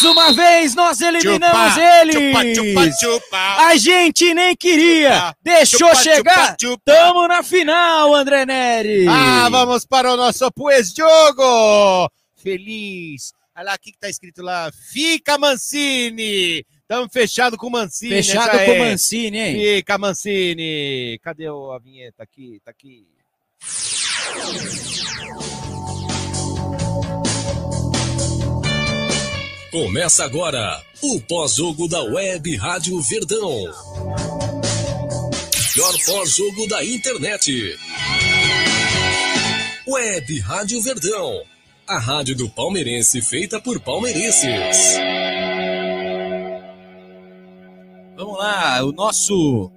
[0.00, 2.56] Mais uma vez nós eliminamos Chupa, eles.
[2.56, 3.38] chupa, chupa.
[3.66, 5.34] A gente nem queria.
[5.42, 6.56] Deixou chegar.
[6.86, 9.06] Tamo na final, André Neri.
[9.06, 12.10] Ah, vamos para o nosso pós-jogo.
[12.34, 13.32] Feliz.
[13.54, 14.70] Olha lá, o que, que tá escrito lá?
[14.90, 16.64] Fica Mancini.
[16.80, 18.10] Estamos fechado com Mancini.
[18.22, 18.78] Fechado essa com o.
[18.78, 19.54] Mancini, hein?
[19.76, 21.20] Fica Mancini.
[21.22, 22.22] Cadê o- a vinheta?
[22.22, 23.06] Aqui, tá aqui.
[29.70, 33.40] Começa agora o pós-jogo da Web Rádio Verdão.
[35.76, 37.78] Melhor pós-jogo da internet.
[39.86, 41.42] Web Rádio Verdão.
[41.86, 44.96] A rádio do palmeirense feita por palmeirenses.
[48.16, 49.70] Vamos lá, o nosso.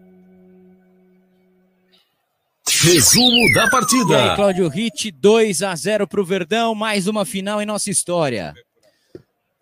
[2.81, 4.35] Resumo da E aí, partida.
[4.35, 8.55] Cláudio Ritt, 2 a 0 pro Verdão, mais uma final em nossa história.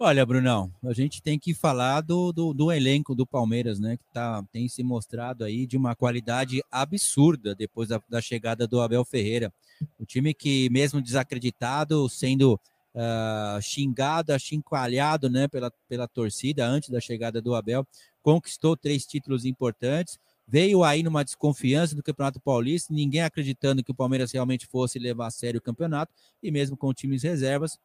[0.03, 3.97] Olha, Brunão, a gente tem que falar do, do, do elenco do Palmeiras, né?
[3.97, 8.81] Que tá, tem se mostrado aí de uma qualidade absurda depois da, da chegada do
[8.81, 9.53] Abel Ferreira.
[9.99, 12.59] O time que, mesmo desacreditado, sendo
[12.95, 17.85] ah, xingado, achincalhado né, pela, pela torcida antes da chegada do Abel,
[18.23, 20.17] conquistou três títulos importantes.
[20.47, 25.27] Veio aí numa desconfiança do Campeonato Paulista, ninguém acreditando que o Palmeiras realmente fosse levar
[25.27, 27.77] a sério o campeonato, e mesmo com times reservas,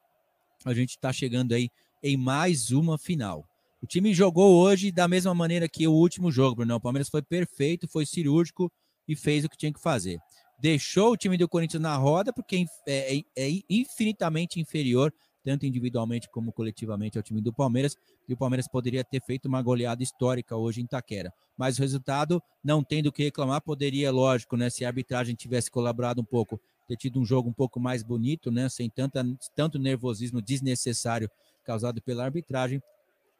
[0.65, 1.71] a gente está chegando aí
[2.03, 3.45] em mais uma final.
[3.83, 6.75] O time jogou hoje da mesma maneira que o último jogo, Bruno.
[6.75, 8.71] O Palmeiras foi perfeito, foi cirúrgico
[9.07, 10.19] e fez o que tinha que fazer.
[10.61, 15.13] Deixou o time do Corinthians na roda, porque é, é- é infinitamente inferior,
[15.45, 17.95] tanto individualmente como coletivamente, ao time do Palmeiras.
[18.29, 21.33] E o Palmeiras poderia ter feito uma goleada histórica hoje em Itaquera.
[21.57, 24.69] Mas o resultado, não tendo o que reclamar, poderia, lógico, né?
[24.71, 28.51] Se a arbitragem tivesse colaborado um pouco, ter tido um jogo um pouco mais bonito,
[28.51, 28.69] né?
[28.69, 29.25] Sem tanta,
[29.55, 31.31] tanto nervosismo desnecessário
[31.67, 32.81] causado pela arbitragem,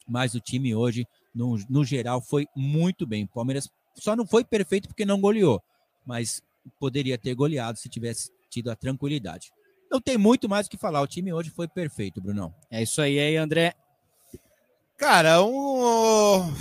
[0.07, 3.25] mas o time hoje, no, no geral, foi muito bem.
[3.25, 5.63] O Palmeiras só não foi perfeito porque não goleou,
[6.05, 6.43] mas
[6.79, 9.53] poderia ter goleado se tivesse tido a tranquilidade.
[9.91, 11.01] Não tem muito mais o que falar.
[11.01, 12.53] O time hoje foi perfeito, Brunão.
[12.71, 13.75] É isso aí, aí, André.
[14.97, 16.53] Cara, um.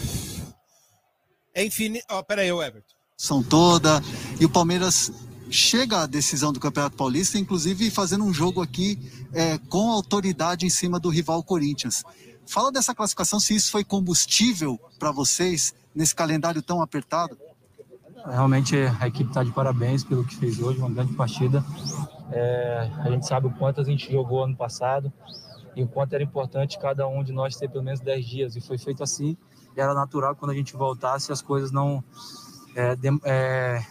[1.53, 2.05] É infinito.
[2.09, 2.93] Ó, pera aí, o Everton.
[3.17, 4.01] são toda.
[4.39, 5.11] E o Palmeiras
[5.55, 8.99] chega à decisão do Campeonato Paulista, inclusive fazendo um jogo aqui
[9.33, 12.03] é, com autoridade em cima do rival Corinthians.
[12.45, 17.37] Fala dessa classificação, se isso foi combustível para vocês nesse calendário tão apertado.
[18.27, 21.63] Realmente a equipe está de parabéns pelo que fez hoje, uma grande partida.
[22.31, 25.11] É, a gente sabe o quanto a gente jogou ano passado
[25.75, 28.55] e o quanto era importante cada um de nós ter pelo menos 10 dias.
[28.55, 29.37] E foi feito assim,
[29.75, 32.03] e era natural quando a gente voltasse as coisas não
[32.75, 33.83] é, dem- é,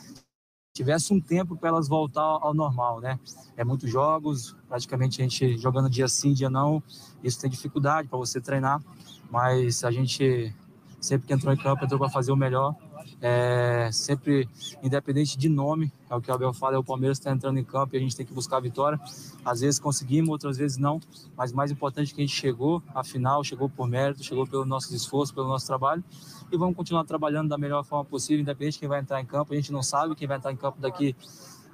[0.75, 3.19] tivesse um tempo para elas voltar ao normal, né?
[3.57, 6.83] É muitos jogos, praticamente a gente jogando dia sim, dia não,
[7.23, 8.83] isso tem dificuldade para você treinar,
[9.31, 10.53] mas a gente
[11.01, 12.75] sempre que entrou em campo entrou para fazer o melhor.
[13.21, 14.49] É, sempre,
[14.83, 17.65] independente de nome, é o que o Abel fala, é o Palmeiras está entrando em
[17.65, 19.01] campo e a gente tem que buscar a vitória.
[19.45, 21.01] Às vezes conseguimos, outras vezes não,
[21.37, 24.65] mas mais importante é que a gente chegou à final, chegou por mérito, chegou pelo
[24.65, 26.05] nosso esforço, pelo nosso trabalho
[26.53, 29.53] e vamos continuar trabalhando da melhor forma possível, independente de quem vai entrar em campo.
[29.53, 31.17] A gente não sabe quem vai entrar em campo daqui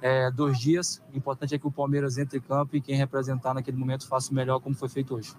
[0.01, 1.01] é, dois dias.
[1.13, 4.31] O importante é que o Palmeiras entre em campo e quem representar naquele momento faça
[4.31, 5.33] o melhor, como foi feito hoje.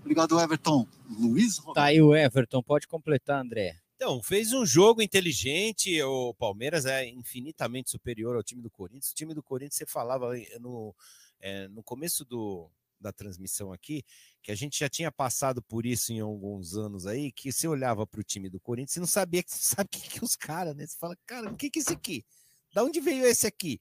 [0.00, 0.86] Obrigado, Everton.
[1.20, 1.74] Luiz Roberto.
[1.74, 3.76] Tá aí o Everton, pode completar, André.
[4.00, 6.00] Então, fez um jogo inteligente.
[6.04, 9.10] O Palmeiras é infinitamente superior ao time do Corinthians.
[9.10, 10.94] O time do Corinthians, você falava no,
[11.40, 12.70] é, no começo do,
[13.00, 14.04] da transmissão aqui,
[14.40, 18.06] que a gente já tinha passado por isso em alguns anos aí, que você olhava
[18.06, 20.86] para o time do Corinthians e não sabia que sabe que, que os caras, né?
[20.86, 22.24] Você fala, cara, o que, que é esse aqui?
[22.72, 23.80] Da onde veio esse aqui?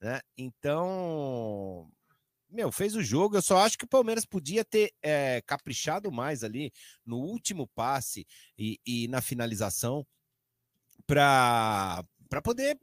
[0.00, 0.20] Né?
[0.38, 1.90] Então,
[2.48, 3.36] meu, fez o jogo.
[3.36, 6.72] Eu só acho que o Palmeiras podia ter é, caprichado mais ali
[7.04, 8.26] no último passe
[8.58, 10.06] e, e na finalização
[11.06, 12.04] para
[12.42, 12.78] poder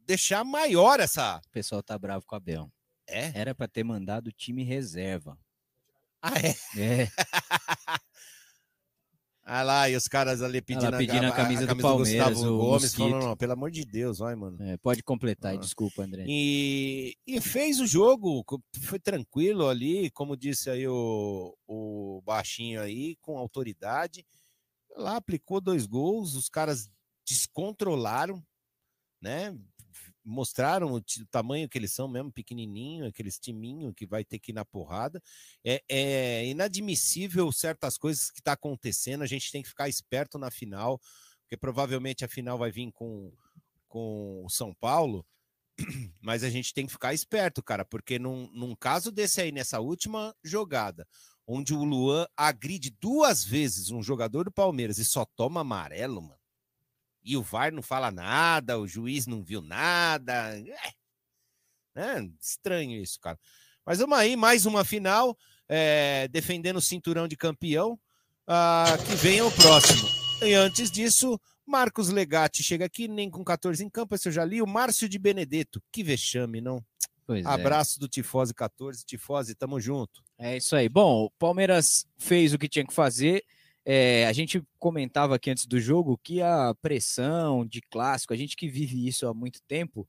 [0.00, 1.38] deixar maior essa.
[1.46, 2.70] O pessoal tá bravo com o Abel.
[3.06, 3.38] É?
[3.38, 5.38] Era pra ter mandado o time reserva.
[6.22, 6.80] Ah, é?
[6.80, 7.08] É.
[9.46, 12.56] Ah lá, e os caras ali pedindo, lá, pedindo a camisa do Gustavo Palmeiras, o
[12.56, 14.56] Gomes, falando, não, pelo amor de Deus, vai, mano.
[14.62, 15.56] É, pode completar Ah.
[15.58, 16.24] desculpa, André.
[16.26, 18.42] E, e fez o jogo,
[18.80, 24.24] foi tranquilo ali, como disse aí o, o baixinho aí, com autoridade.
[24.96, 26.88] Lá aplicou dois gols, os caras
[27.28, 28.42] descontrolaram,
[29.20, 29.54] né?
[30.24, 34.52] Mostraram o, o tamanho que eles são mesmo, pequenininho, aqueles timinho que vai ter que
[34.52, 35.22] ir na porrada.
[35.64, 40.50] É, é inadmissível certas coisas que está acontecendo, a gente tem que ficar esperto na
[40.50, 41.00] final,
[41.42, 43.32] porque provavelmente a final vai vir com,
[43.88, 45.26] com o São Paulo,
[46.22, 49.80] mas a gente tem que ficar esperto, cara, porque num, num caso desse aí, nessa
[49.80, 51.06] última jogada,
[51.46, 56.43] onde o Luan agride duas vezes um jogador do Palmeiras e só toma amarelo, mano.
[57.24, 60.56] E o VAR não fala nada, o juiz não viu nada.
[60.58, 60.92] É,
[61.96, 63.38] é estranho isso, cara.
[63.86, 65.36] Mas vamos aí, mais uma final,
[65.68, 67.98] é, defendendo o cinturão de campeão.
[68.46, 70.06] Ah, que venha o próximo.
[70.42, 74.44] E antes disso, Marcos Legatti chega aqui, nem com 14 em campo, esse eu já
[74.44, 74.60] li.
[74.60, 76.84] O Márcio de Benedetto, que vexame, não?
[77.26, 77.48] Pois é.
[77.48, 79.04] Abraço do Tifose 14.
[79.04, 80.22] Tifose, tamo junto.
[80.38, 80.88] É isso aí.
[80.88, 83.42] Bom, o Palmeiras fez o que tinha que fazer.
[83.84, 88.56] É, a gente comentava aqui antes do jogo que a pressão de clássico, a gente
[88.56, 90.08] que vive isso há muito tempo,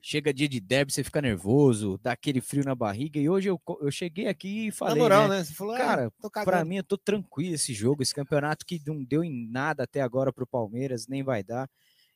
[0.00, 3.18] chega dia de derby, você fica nervoso, dá aquele frio na barriga.
[3.18, 5.38] E hoje eu, eu cheguei aqui e falei, Na moral, né?
[5.38, 5.44] né?
[5.44, 6.68] Você falou, Cara, ah, tô Pra cagando.
[6.68, 10.30] mim, eu tô tranquilo esse jogo, esse campeonato que não deu em nada até agora
[10.32, 11.68] pro Palmeiras, nem vai dar.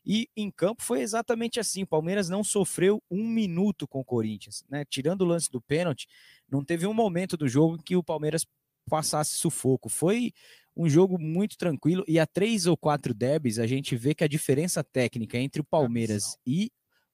[0.04, 1.82] E em campo foi exatamente assim.
[1.82, 4.84] O Palmeiras não sofreu um minuto com o Corinthians, né?
[4.84, 6.06] Tirando o lance do pênalti,
[6.50, 8.46] não teve um momento do jogo em que o Palmeiras
[8.88, 9.88] passasse sufoco.
[9.88, 10.32] Foi
[10.78, 12.04] um jogo muito tranquilo.
[12.06, 15.64] E a três ou quatro debs, a gente vê que a diferença técnica entre o
[15.64, 16.70] Palmeiras e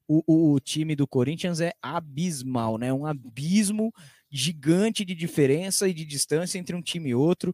[0.07, 2.93] o, o- o time do Corinthians é abismal, né?
[2.93, 3.91] Um abismo
[4.29, 7.53] gigante de diferença e de distância entre um time e outro.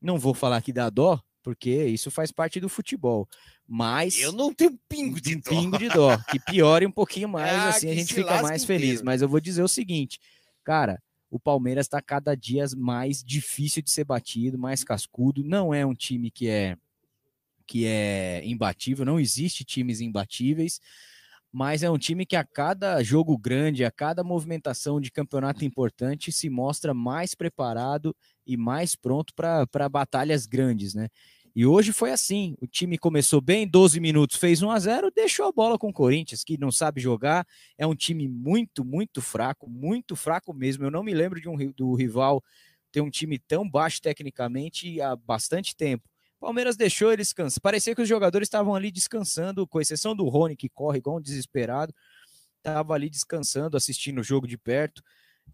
[0.00, 3.28] Não vou falar que dá dó, porque isso faz parte do futebol.
[3.68, 5.50] Mas Eu não tenho pingo de um dó.
[5.50, 8.88] pingo de dó, que piore um pouquinho mais, Ah, assim a gente fica mais feliz.
[8.90, 9.04] inteiro.
[9.06, 10.18] Mas eu vou dizer o seguinte,
[10.64, 11.00] cara,
[11.32, 15.42] o Palmeiras está cada dia mais difícil de ser batido, mais cascudo.
[15.42, 16.76] Não é um time que é
[17.66, 20.78] que é imbatível, não existe times imbatíveis,
[21.50, 26.30] mas é um time que a cada jogo grande, a cada movimentação de campeonato importante,
[26.30, 28.14] se mostra mais preparado
[28.46, 31.08] e mais pronto para batalhas grandes, né?
[31.54, 35.46] E hoje foi assim: o time começou bem, 12 minutos, fez 1 a 0 deixou
[35.46, 37.46] a bola com o Corinthians, que não sabe jogar,
[37.76, 40.84] é um time muito, muito fraco, muito fraco mesmo.
[40.84, 42.42] Eu não me lembro de um do rival
[42.90, 46.08] ter um time tão baixo tecnicamente há bastante tempo.
[46.40, 47.60] Palmeiras deixou eles descansar.
[47.62, 51.20] Parecia que os jogadores estavam ali descansando, com exceção do Rony, que corre igual um
[51.20, 51.94] desesperado,
[52.58, 55.02] estava ali descansando, assistindo o jogo de perto.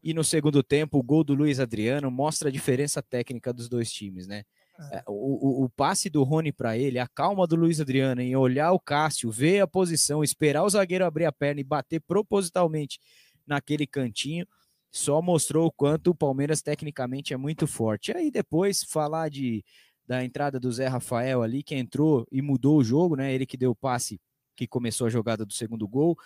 [0.02, 3.92] E no segundo tempo, o gol do Luiz Adriano mostra a diferença técnica dos dois
[3.92, 4.44] times, né?
[4.92, 8.36] É, O, o- o passe do Rony para ele, a calma do Luiz Adriano em
[8.36, 12.98] olhar o Cássio, ver a posição, esperar o zagueiro abrir a perna e bater propositalmente
[13.46, 14.46] naquele cantinho,
[14.92, 18.12] só mostrou o quanto o Palmeiras tecnicamente é muito forte.
[18.12, 19.64] Aí depois falar de
[20.06, 23.32] da entrada do Zé Rafael ali, que entrou e mudou o jogo, né?
[23.34, 24.18] Ele que deu o passe
[24.56, 26.16] que começou a jogada do segundo gol.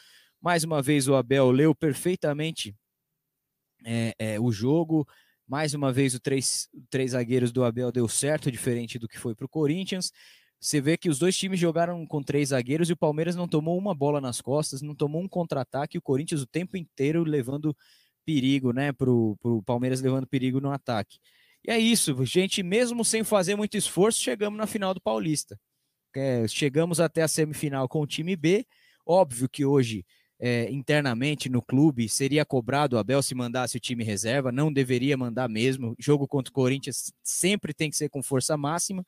[0.40, 2.74] Mais uma vez o Abel leu perfeitamente
[3.84, 5.06] é, é, o jogo.
[5.52, 9.34] Mais uma vez o três, três zagueiros do Abel deu certo, diferente do que foi
[9.34, 10.10] para o Corinthians.
[10.58, 13.76] Você vê que os dois times jogaram com três zagueiros e o Palmeiras não tomou
[13.76, 15.98] uma bola nas costas, não tomou um contra-ataque.
[15.98, 17.76] O Corinthians o tempo inteiro levando
[18.24, 18.92] perigo, né?
[18.92, 21.18] Para o Palmeiras levando perigo no ataque.
[21.62, 22.62] E é isso, gente.
[22.62, 25.60] Mesmo sem fazer muito esforço, chegamos na final do Paulista.
[26.16, 28.66] É, chegamos até a semifinal com o time B.
[29.04, 30.02] Óbvio que hoje,
[30.44, 34.50] é, internamente no clube, seria cobrado o Abel se mandasse o time reserva.
[34.50, 35.94] Não deveria mandar mesmo.
[36.00, 39.06] Jogo contra o Corinthians sempre tem que ser com força máxima.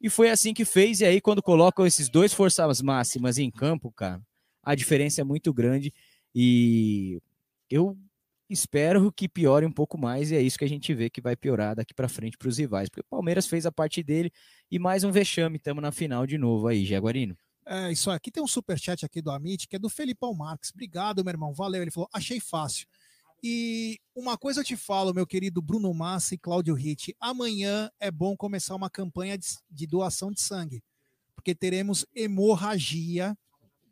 [0.00, 1.00] E foi assim que fez.
[1.00, 4.22] E aí, quando colocam esses dois forças máximas em campo, cara,
[4.62, 5.92] a diferença é muito grande.
[6.32, 7.20] E
[7.68, 7.98] eu
[8.48, 11.34] espero que piore um pouco mais, e é isso que a gente vê que vai
[11.34, 14.32] piorar daqui para frente para os rivais, porque o Palmeiras fez a parte dele
[14.70, 17.36] e mais um vexame, estamos na final de novo aí, Jaguarino.
[17.70, 20.70] É, isso aqui tem um superchat aqui do Amit, que é do Felipão Marques.
[20.72, 21.52] Obrigado, meu irmão.
[21.52, 21.82] Valeu.
[21.82, 22.86] Ele falou: achei fácil.
[23.42, 28.10] E uma coisa eu te falo, meu querido Bruno Massa e Cláudio Ritt, amanhã é
[28.10, 30.82] bom começar uma campanha de, de doação de sangue,
[31.36, 33.36] porque teremos hemorragia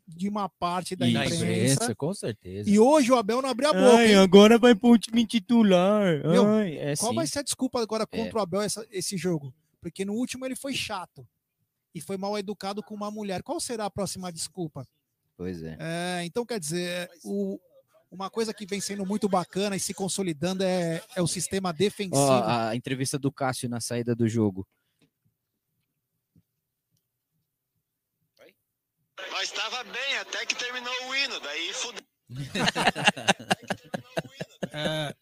[0.08, 1.34] de uma parte da imprensa.
[1.36, 2.68] imprensa, com certeza.
[2.70, 3.96] E hoje o Abel não abriu a boca.
[3.98, 6.22] Ai, agora vai para o time titular.
[6.24, 7.16] Meu, Ai, é Qual sim.
[7.16, 8.16] vai ser a desculpa agora É.
[8.16, 9.52] contra o Abel essa- esse jogo?
[9.80, 11.26] Porque no último ele foi chato
[11.96, 13.42] e foi mal educado com uma mulher.
[13.42, 14.86] Qual será a próxima desculpa?
[15.34, 15.78] Pois é.
[15.80, 17.58] É, então, quer dizer, o-
[18.10, 22.16] uma coisa que vem sendo muito bacana e se consolidando é, é o sistema defensivo.
[22.20, 24.66] Ó, a entrevista do Cássio na saída do jogo.
[29.30, 32.02] Nós estava bem até que terminou o hino, daí fudeu.
[34.72, 35.14] É,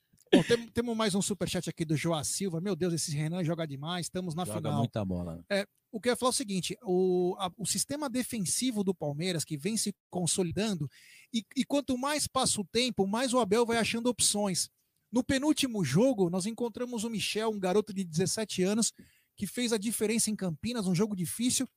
[0.46, 2.60] tem- temos mais um superchat aqui do Joá Silva.
[2.60, 4.06] Meu Deus, esse Renan joga demais.
[4.06, 4.78] Estamos na Joga final.
[4.78, 5.44] muita bola.
[5.92, 9.44] o que eu ia falar é o seguinte: o, a- o sistema defensivo do Palmeiras,
[9.44, 10.88] que vem se consolidando,
[11.32, 14.68] e, e quanto mais passa o tempo, mais o Abel vai achando opções.
[15.12, 18.92] No penúltimo jogo, nós encontramos o Michel, um garoto de 17 anos,
[19.36, 21.68] que fez a diferença em Campinas, um jogo difícil.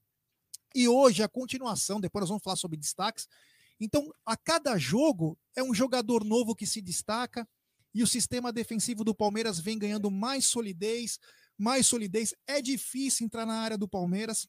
[0.76, 3.28] E hoje, a continuação, depois nós vamos falar sobre destaques.
[3.80, 7.48] Então, a cada jogo, é um jogador novo que se destaca.
[7.98, 11.18] E o sistema defensivo do Palmeiras vem ganhando mais solidez,
[11.58, 12.32] mais solidez.
[12.46, 14.48] É difícil entrar na área do Palmeiras.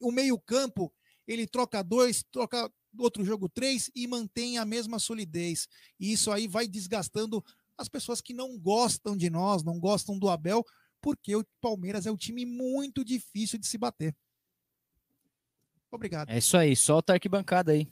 [0.00, 0.94] O meio-campo,
[1.26, 5.66] ele troca dois, troca outro jogo três e mantém a mesma solidez.
[5.98, 7.44] E isso aí vai desgastando
[7.76, 10.64] as pessoas que não gostam de nós, não gostam do Abel,
[11.02, 14.14] porque o Palmeiras é um time muito difícil de se bater.
[15.90, 16.30] Obrigado.
[16.30, 17.88] É isso aí, solta a arquibancada aí.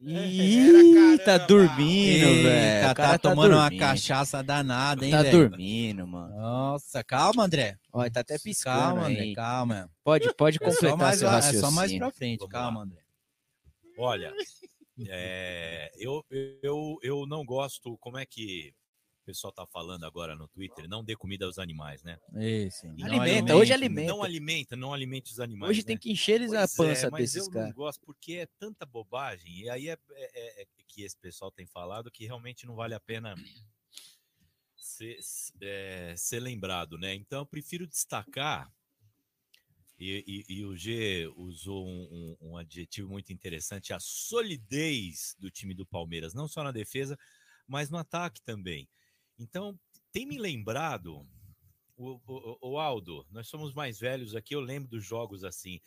[0.00, 2.86] Ih, tá dormindo, velho.
[2.86, 5.48] tá, cara tomando uma cachaça danada, hein, Tá velho?
[5.50, 6.36] dormindo, mano.
[6.36, 7.76] Nossa, calma, André.
[7.92, 9.14] Olha, tá até piscando Calma, aí.
[9.14, 9.90] André, calma.
[10.04, 11.60] Pode, pode É completar mais, seu lá- é raciocínio.
[11.66, 12.84] só mais pra frente, Vamos calma, lá.
[12.84, 13.00] André.
[13.98, 14.32] Olha,
[15.08, 16.24] é, eu,
[16.62, 17.98] eu, eu não gosto.
[17.98, 18.72] Como é que
[19.28, 20.88] pessoal tá falando agora no Twitter?
[20.88, 22.18] Não dê comida aos animais, né?
[22.32, 22.40] Não
[22.96, 24.10] não Alimenta, hoje alimenta.
[24.10, 25.70] Não alimenta, não alimente os animais.
[25.70, 25.86] Hoje né?
[25.88, 27.74] tem que encher eles a Pois pança é, mas desses eu não caras.
[27.74, 29.52] gosto porque é tanta bobagem.
[29.60, 33.00] E aí é, é- é que esse pessoal tem falado que realmente não vale a
[33.00, 33.34] pena
[34.74, 35.18] ser,
[35.60, 37.14] é, ser lembrado, né?
[37.14, 38.72] Então eu prefiro destacar.
[40.00, 45.50] E, e- e o G usou um, um- um adjetivo muito interessante, a solidez do
[45.50, 47.18] time do Palmeiras, não só na defesa,
[47.66, 48.88] mas no ataque também.
[49.38, 49.78] Então,
[50.12, 51.24] tem me lembrado,
[51.96, 55.80] o, o- o Aldo, nós somos mais velhos aqui, eu lembro dos jogos assim.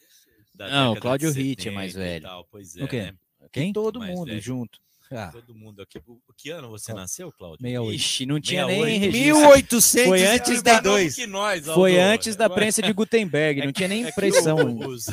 [0.56, 2.24] Da Não, o Cláudio Ritt é mais 70 velho.
[2.24, 3.02] tal, Pois é, O quê?
[3.04, 3.16] né?
[3.52, 3.74] Quem?
[3.74, 4.42] Todo Mais mundo velho.
[4.42, 4.80] junto.
[5.14, 6.00] Ah, Todo mundo aqui.
[6.38, 7.62] Que ano você Ó, nasceu, Cláudio?
[7.62, 7.96] 68.
[7.96, 8.86] Ixi, não tinha 68.
[8.90, 9.26] nem registro.
[9.26, 10.08] 1832.
[10.08, 14.06] Foi antes da- que nós, Foi antes da prensa de Gutenberg, não tinha nem É
[14.06, 14.56] que impressão.
[14.56, 14.88] o- ainda.
[14.88, 15.06] os-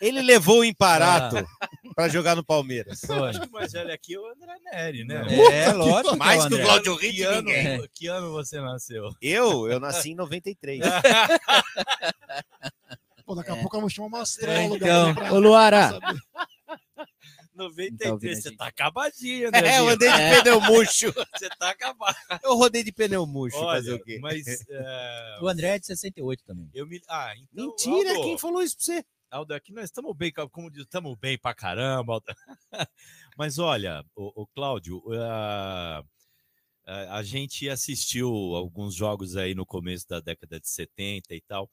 [0.00, 1.36] Ele levou o Imparato
[1.94, 3.02] pra jogar no Palmeiras.
[3.04, 5.22] eu acho que o mais velho aqui é o André Neri, né?
[5.52, 6.16] É, lógico.
[6.16, 6.64] Mais que que é o André.
[6.64, 7.88] Cláudio Que Ritt, ano, ninguém.
[7.94, 9.10] que ano você nasceu?
[9.20, 10.80] Eu, eu nasci em 93.
[13.26, 13.60] Pô, daqui a É.
[13.60, 14.76] pouco eu vou chamar uma astróloga.
[14.76, 16.20] Então, aqui pra- Ô, Luara, pra saber.
[17.54, 18.56] 93, ouvindo a você gente?
[18.56, 19.58] tá acabadinho, né?
[19.58, 21.12] É, eu andei de pneu murcho.
[21.36, 22.16] Você tá acabado.
[22.42, 24.18] Eu rodei de pneu murcho, fazer Olha, o quê?
[24.22, 26.70] mas é, O André é de 68 também.
[26.72, 27.02] eu me.
[27.06, 27.66] Ah, então.
[27.66, 29.04] Mentira, Aldo, quem falou isso pra você?
[29.30, 32.14] Aldo, aqui nós estamos bem, como diz, estamos bem pra caramba.
[32.14, 32.26] Aldo.
[33.38, 36.02] Mas olha, o, Cláudio, ah,
[36.84, 41.70] a, a gente assistiu alguns jogos aí no começo da década de 70 e tal.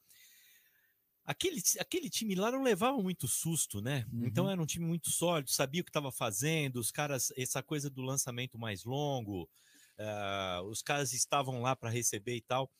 [1.24, 4.06] Aquele, aquele time lá não levava muito susto, né?
[4.12, 7.90] Então era um time muito sólido, sabia o que estava fazendo, os caras, essa coisa
[7.90, 9.50] do lançamento mais longo,
[9.98, 12.70] ah, os caras estavam lá para receber e tal.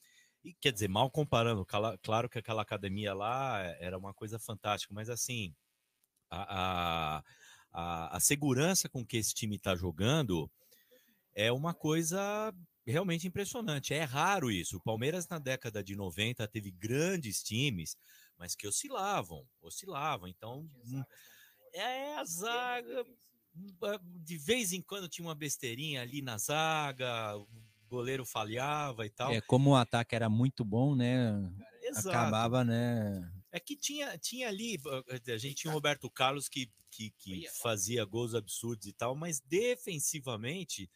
[0.45, 1.67] E, quer dizer, mal comparando,
[2.03, 5.55] claro que aquela academia lá era uma coisa fantástica, mas assim,
[6.31, 7.23] a,
[7.73, 10.51] a, a, segurança com que esse time está jogando
[11.35, 12.55] é uma coisa
[12.87, 13.95] realmente impressionante.
[13.95, 14.77] É raro isso.
[14.77, 17.97] O Palmeiras, na década de 90, teve grandes times,
[18.37, 20.29] mas que oscilavam, oscilavam.
[20.29, 21.03] Então, hum,
[21.73, 23.05] é a zaga.
[23.55, 23.77] hum,
[24.25, 27.35] De vez em quando tinha uma besteirinha ali na zaga,
[27.89, 29.33] goleiro falhava e tal.
[29.33, 31.51] É, como o ataque era muito bom, né?
[31.83, 32.09] Exato.
[32.09, 33.33] Acabava, né?
[33.51, 34.79] É que tinha, tinha ali,
[35.27, 39.41] a gente tinha o Roberto Carlos que, que, que fazia gols absurdos e tal, mas
[39.41, 40.91] defensivamente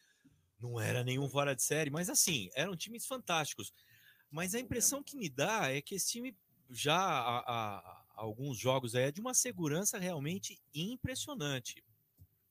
[0.59, 1.89] não era nenhum fora de série.
[1.89, 3.73] Mas assim, eram times fantásticos.
[4.31, 6.37] Mas a impressão que me dá é que esse time
[6.69, 11.83] já há, há- alguns jogos aí é de uma segurança realmente impressionante.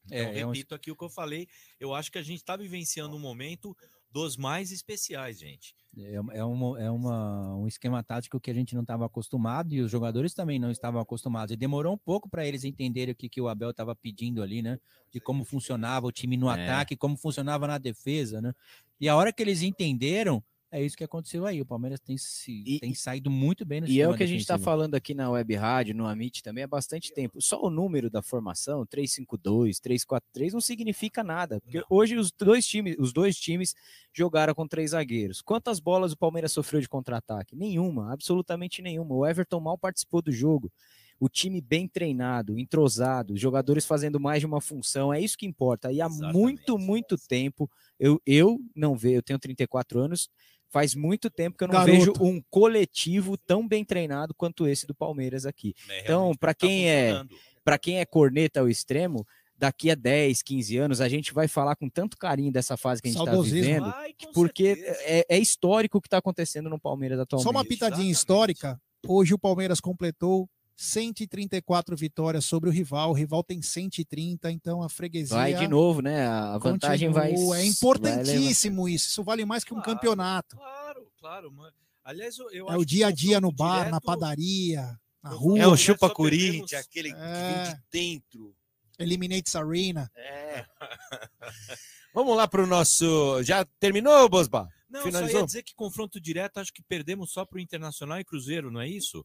[0.04, 2.38] Então, É, é um- repito aqui o que eu falei, eu acho que a gente
[2.38, 3.76] está vivenciando um momento
[4.12, 5.74] dos mais especiais, gente.
[5.94, 9.80] É, é, uma, é uma, um esquema tático que a gente não estava acostumado e
[9.82, 11.52] os jogadores também não estavam acostumados.
[11.52, 14.62] E demorou um pouco para eles entenderem o que, que o Abel estava pedindo ali,
[14.62, 14.78] né?
[15.12, 16.54] De como funcionava o time no É.
[16.54, 18.54] ataque, como funcionava na defesa, né?
[18.98, 20.42] E a hora que eles entenderam,
[20.72, 21.60] é isso que aconteceu aí.
[21.60, 24.26] O Palmeiras tem, se, E- tem saído muito bem no E é o que a
[24.26, 27.40] gente está falando aqui na Web Rádio, no Amit também há bastante tempo.
[27.40, 31.60] Só o número da formação, 352, 343, não significa nada.
[31.60, 33.74] Porque hoje os dois times, os dois times
[34.12, 35.42] jogaram com três zagueiros.
[35.42, 37.54] Quantas bolas o Palmeiras sofreu de contra-ataque?
[37.54, 39.14] Nenhuma, absolutamente nenhuma.
[39.14, 40.72] O Everton mal participou do jogo.
[41.20, 45.46] O time bem treinado, entrosado, os jogadores fazendo mais de uma função, é isso que
[45.46, 45.92] importa.
[45.92, 46.36] E há Exatamente.
[46.36, 50.28] muito, muito tempo, eu, eu não vejo, eu tenho 34 anos,
[50.72, 51.92] faz muito tempo que eu não Garoto.
[51.92, 55.74] vejo um coletivo tão bem treinado quanto esse do Palmeiras aqui.
[55.88, 57.34] É Então, pra tá quem é- funcionando.
[57.64, 59.24] Para quem é corneta ao extremo,
[59.56, 63.08] daqui a 10, 15 anos, a gente vai falar com tanto carinho dessa fase que
[63.08, 63.92] a gente está vivendo,
[64.24, 67.44] com porque é, é histórico o que está acontecendo no Palmeiras atualmente.
[67.44, 68.12] Só uma pitadinha Exatamente.
[68.16, 68.80] histórica.
[69.06, 70.48] Hoje o Palmeiras completou
[70.82, 73.10] 134 vitórias sobre o rival.
[73.10, 75.36] O rival tem 130, então a freguesia.
[75.36, 76.26] Vai de novo, né?
[76.26, 77.30] A vantagem vai.
[77.30, 77.56] continua.
[77.56, 79.08] É vai importantíssimo isso.
[79.08, 80.56] Isso vale mais que um Claro, campeonato.
[80.56, 81.52] Claro, claro.
[81.52, 81.72] Mas,
[82.04, 84.98] aliás, eu, eu É acho o que dia a dia no bar, na direto- padaria,
[85.22, 85.58] na É rua.
[85.60, 87.64] É o chupa só Corinthians, aquele que É.
[87.64, 88.54] vem de dentro.
[88.98, 90.10] Eliminates Arena.
[90.16, 90.66] É.
[92.14, 93.42] Vamos lá para o nosso.
[93.42, 94.68] Já terminou, Bosba?
[94.90, 95.40] Não, só Finalizou?
[95.40, 98.80] ia dizer que confronto direto, acho que perdemos só para o Internacional e Cruzeiro, não
[98.80, 99.24] é isso?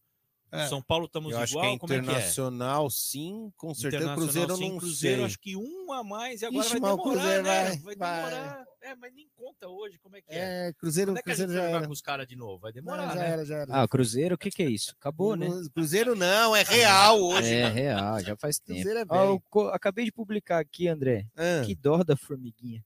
[0.49, 0.67] É.
[0.67, 2.03] São Paulo estamos Eu acho igual, que é como é que é?
[2.03, 4.03] internacional, sim, com certeza.
[4.05, 5.25] Internacional, Cruzeiro sim, não Cruzeiro, sei.
[5.25, 7.63] acho que um a mais e agora Ixi, vai demorar, Cruzeiro né?
[7.65, 8.15] vai- Vai vai.
[8.31, 8.65] demorar.
[8.81, 10.69] É, mas nem conta hoje como é que é.
[10.69, 11.87] É, Cruzeiro, Quando é que a Cruzeiro gente já vai jogar era.
[11.87, 12.59] com os caras de novo?
[12.59, 13.29] Vai Não, demorar, já né?
[13.29, 13.81] era, já era.
[13.83, 14.95] Ah, Cruzeiro, o que, que é isso?
[14.97, 15.47] Acabou, né?
[15.73, 17.53] Cruzeiro não, é real hoje.
[17.53, 17.75] É mano.
[17.75, 18.79] real, já faz tempo.
[18.81, 21.25] Cruzeiro é co- acabei de publicar aqui, André.
[21.35, 22.81] Ah, Que dó da formiguinha.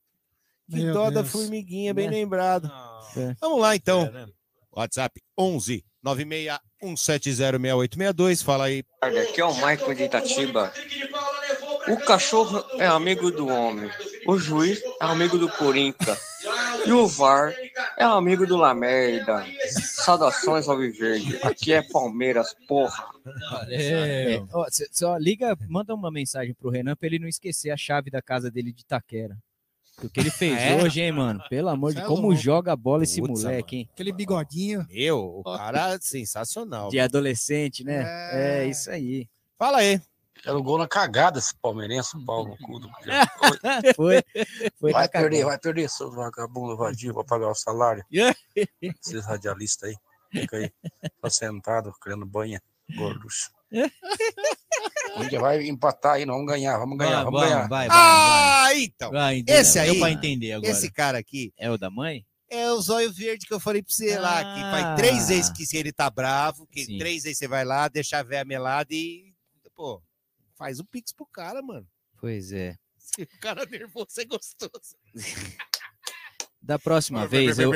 [0.68, 1.30] que Meu dó da Deus.
[1.30, 2.16] formiguinha, bem Né?
[2.16, 2.66] lembrado.
[2.66, 3.36] Não, É.
[3.40, 4.02] Vamos lá, então.
[4.06, 4.26] é, né?
[4.72, 8.42] WhatsApp 11 961706862.
[8.44, 8.82] Fala aí.
[9.00, 10.72] Aqui é o Michael de Itatiba.
[11.88, 13.88] O cachorro é amigo do homem.
[14.26, 16.18] O juiz é amigo do Corinthians.
[16.86, 17.54] E o VAR
[17.96, 19.44] é amigo do Lamerda.
[19.70, 21.38] Saudações ao Viverde.
[21.42, 23.06] Aqui é Palmeiras, porra.
[23.68, 27.76] É, ó, cê- só liga, manda uma mensagem pro Renan pra ele não esquecer a
[27.76, 29.36] chave da casa dele de Itaquera.
[30.06, 30.82] O que ele fez Ah, é?
[30.82, 31.42] hoje, hein, mano?
[31.48, 32.36] Pelo amor de Cê é como louco.
[32.36, 33.88] joga a bola esse Putz, moleque, hein?
[33.92, 34.86] Aquele bigodinho.
[34.90, 36.88] Meu, o cara é sensacional.
[36.90, 38.02] De adolescente, né?
[38.32, 38.66] É, É.
[38.66, 39.28] isso aí.
[39.58, 40.00] Fala aí.
[40.44, 42.88] Era o gol na cagada esse palmeirense, o pau no cu do.
[43.94, 44.22] Foi,
[44.80, 45.44] foi Vai perder, cagada.
[45.46, 48.04] vai perder, seus vagabundos vadios, pra pagar o salário.
[48.82, 49.96] Esses radialistas aí.
[50.32, 50.72] Fica aí,
[51.22, 52.60] só sentado, criando banha,
[52.96, 53.50] gordos.
[55.16, 57.68] A gente vai empatar aí, não vamos ganhar, vamos ganhar, Vai, vamos vai, ganhar.
[57.68, 59.10] vai, vai, Ah, então.
[59.10, 59.42] vai.
[59.42, 60.70] Vai, Esse deu aí, pra entender agora.
[60.70, 62.24] Esse cara aqui É o da mãe?
[62.50, 64.70] é o zóio verde que eu falei pra você lá, que Ah.
[64.70, 66.98] faz três vezes que se ele tá bravo, que Sim.
[66.98, 69.32] três vezes você vai lá, deixa a véia melada e,
[69.74, 70.02] pô,
[70.56, 71.86] faz um pix pro cara, mano.
[72.20, 72.76] Pois é.
[72.98, 74.96] Se o cara nervoso é gostoso.
[76.62, 77.72] Da próxima vez, eu,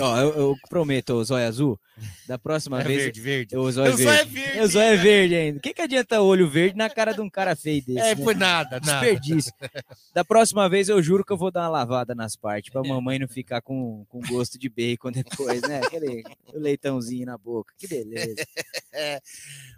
[0.00, 1.78] ó, eu, eu prometo, o Zóio Azul,
[2.26, 3.54] da próxima É vez, verde, verde.
[3.54, 4.30] eu, o Zóio Eu só é verde.
[4.34, 4.58] verde.
[4.58, 5.58] Eu Zóio é verde ainda.
[5.58, 7.98] O que, que adianta olho verde na cara de um cara feio desse?
[7.98, 8.24] É, né?
[8.24, 9.00] foi nada, nada.
[9.00, 9.52] Desperdício.
[10.14, 13.18] Da próxima vez eu juro que eu vou dar uma lavada nas partes pra mamãe
[13.18, 15.80] não ficar com, com gosto de bacon depois, né?
[15.84, 16.22] Aquele
[16.54, 17.74] leitãozinho na boca.
[17.76, 18.36] Que beleza.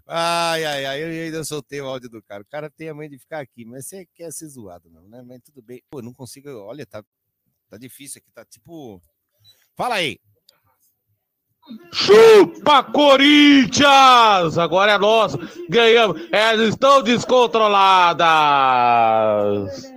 [0.07, 2.43] Ai, ai, ai, eu ainda soltei o áudio do cara.
[2.43, 5.23] O cara tem a mãe de ficar aqui, mas você quer ser zoado, não, né?
[5.27, 5.83] Mas tudo bem.
[5.91, 6.49] Pô, não consigo.
[6.51, 7.05] Olha, tá,
[7.69, 9.03] tá difícil aqui, tá tipo.
[9.77, 10.19] Fala aí.
[11.93, 14.59] Chupa Corinthians!
[14.59, 15.39] Agora é nosso.
[15.69, 16.21] Ganhamos.
[16.33, 19.93] Elas estão descontroladas.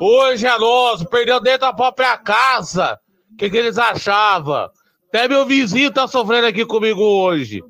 [0.00, 1.06] Hoje é nosso.
[1.06, 2.98] Perdeu dentro da própria casa.
[3.32, 4.70] O que, que eles achavam?
[5.08, 7.62] Até meu vizinho tá sofrendo aqui comigo hoje.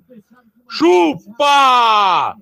[0.69, 2.35] Chupa!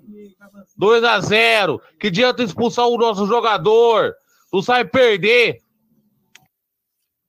[0.76, 4.14] 2 a 0 Que adianta expulsar o nosso jogador?
[4.52, 5.60] Não sai perder.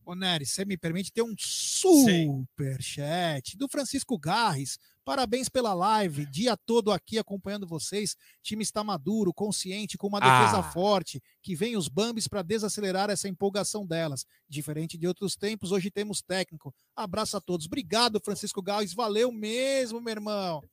[0.06, 4.78] Ô, Nery, você me permite ter um super chat do Francisco Garres.
[5.04, 8.16] Parabéns pela live, dia todo aqui acompanhando vocês.
[8.42, 10.64] Time está maduro, consciente, com uma defesa Ah.
[10.72, 14.26] forte, que vem os Bambis para desacelerar essa empolgação delas.
[14.48, 16.74] Diferente de outros tempos, hoje temos técnico.
[16.96, 17.66] Abraço a todos.
[17.66, 18.94] Obrigado, Francisco Garres.
[18.94, 20.64] Valeu mesmo, meu irmão.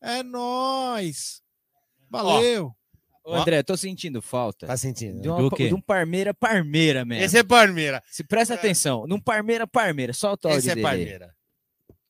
[0.00, 1.42] É nóis.
[2.10, 2.74] Valeu.
[3.24, 4.66] Ô, André, tô sentindo falta.
[4.66, 5.20] Tá sentindo?
[5.20, 5.34] De, né?
[5.34, 5.68] uma, Do quê?
[5.68, 7.24] de um Parmeira Parmeira mesmo.
[7.24, 8.02] Esse é Parmeira.
[8.10, 10.86] Se presta atenção, num Parmeira Parmeira, solta o áudio Esse é dele.
[10.86, 10.96] aí.
[10.98, 11.34] Parmeira.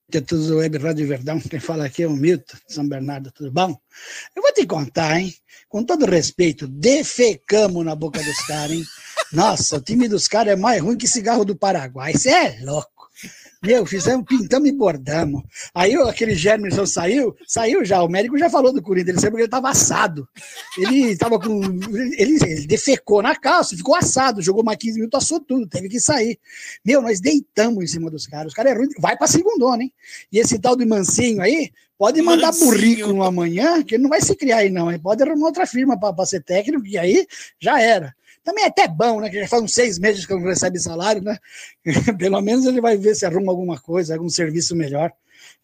[0.08, 3.30] de todos do Web Rádio Verdão, quem fala aqui é o Milton, de São Bernardo,
[3.32, 3.74] tudo bom?
[4.36, 5.34] Eu vou te contar, hein?
[5.68, 8.84] Com todo respeito, defecamos na boca dos caras, hein?
[9.32, 12.91] Nossa, o time dos caras é mais ruim que cigarro do Paraguai, você é louco.
[13.62, 15.42] Meu, fizemos, pintamos e bordamos.
[15.72, 19.42] Aí aquele Germerson saiu, saiu já, o médico já falou do Corinthians, ele saiu porque
[19.42, 20.28] ele estava assado.
[20.76, 21.62] Ele estava com.
[21.62, 26.00] Ele, ele defecou na calça, ficou assado, jogou mais 15 minutos, assou tudo, teve que
[26.00, 26.40] sair.
[26.84, 28.48] Meu, nós deitamos em cima dos caras.
[28.48, 29.92] Os caras é ruim, vai pra segundona, hein?
[30.32, 32.70] E esse tal de Mancinho aí, pode mandar Mancinho.
[32.70, 34.90] currículo amanhã, que ele não vai se criar aí, não.
[34.90, 37.26] Ele pode arrumar outra firma para ser técnico, e aí
[37.60, 38.12] já era.
[38.44, 39.30] Também é até bom, né?
[39.30, 41.38] Que já faz uns seis meses que não recebe salário, né?
[42.18, 45.12] Pelo menos ele vai ver se arruma alguma coisa, algum serviço melhor.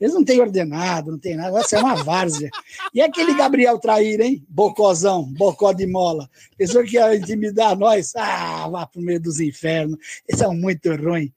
[0.00, 2.50] Eles não têm ordenado, não tem nada, vai ser uma várzea.
[2.94, 4.44] E aquele Gabriel Traíra, hein?
[4.48, 6.30] Bocozão, bocó de mola.
[6.56, 8.14] Pensou que ia intimidar nós?
[8.14, 9.98] Ah, vá pro meio dos infernos.
[10.28, 11.30] Eles são muito ruins.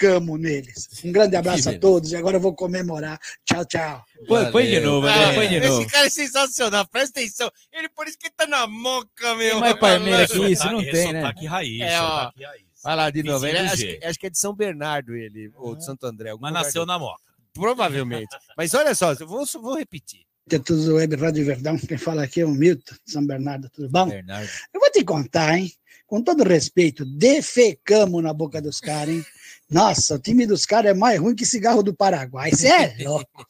[0.00, 0.88] Defecamos neles.
[1.04, 3.20] Um grande abraço a todos e agora eu vou comemorar.
[3.44, 4.02] Tchau, tchau.
[4.26, 5.82] Põe, põe de novo, Ah, põe de novo.
[5.82, 7.50] Esse cara é sensacional, presta atenção.
[7.72, 9.52] Ele por isso que tá na moca, meu.
[9.52, 10.64] Tem mais Palmeiras que isso?
[10.66, 11.20] Não tem, né?
[11.20, 12.20] sotaque raiz, É, ó.
[12.20, 12.62] sotaque raiz.
[12.82, 13.46] Vai lá de novo.
[13.46, 16.32] Ele, do acho, acho que é de São Bernardo, ele, ou de Santo André.
[16.40, 17.20] Mas nasceu na moca.
[17.52, 18.34] Provavelmente.
[18.56, 20.20] Mas olha só, eu vou, vou repetir.
[20.48, 23.88] Todos do Web Rádio Verdão, quem fala aqui é o Milton, de São Bernardo, tudo
[23.88, 24.08] bom?
[24.08, 24.48] Bernardo.
[24.74, 25.70] Eu vou te contar, hein?
[26.06, 29.24] Com todo respeito, defecamos na boca dos caras, hein?
[29.70, 32.50] Nossa, o time dos caras é mais ruim que cigarro do Paraguai.
[32.50, 33.46] Você é louco.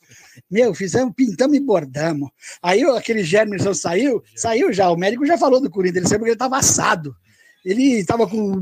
[0.50, 2.30] Meu, fizemos, pintamos e bordamos.
[2.62, 4.90] Aí aquele Germerson saiu, saiu já.
[4.90, 7.16] O médico já falou do Corinthians, ele saiu porque ele estava assado.
[7.64, 8.54] Ele estava com.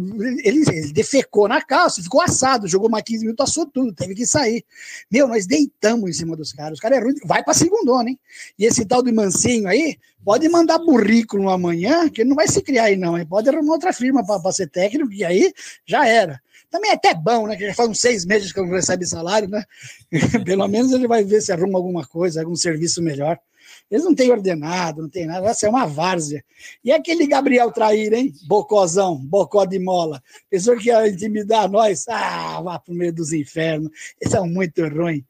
[0.42, 4.26] Ele, ele defecou na calça, ficou assado, jogou mais 15 minutos, assou tudo, teve que
[4.26, 4.64] sair.
[5.10, 6.74] Meu, nós deitamos em cima dos caras.
[6.74, 7.14] Os caras é ruim.
[7.24, 8.18] Vai para segundona, hein?
[8.58, 12.60] E esse tal do Mancinho aí, pode mandar currículo amanhã, que ele não vai se
[12.60, 13.16] criar aí, não.
[13.16, 15.52] Ele pode arrumar outra firma para ser técnico, e aí
[15.86, 16.40] já era.
[16.70, 17.56] Também é até bom, né?
[17.56, 19.64] Que já faz uns seis meses que não recebe salário, né?
[20.44, 23.38] Pelo menos ele vai ver se arruma alguma coisa, algum serviço melhor.
[23.90, 26.44] Eles não têm ordenado, não tem nada, essa é uma várzea.
[26.84, 28.32] E aquele Gabriel Traíra, hein?
[28.46, 30.22] Bocozão, bocó de mola.
[30.50, 32.06] Pensou que ia intimidar nós?
[32.08, 33.90] Ah, vá pro meio dos infernos.
[34.20, 35.24] Eles são muito ruins.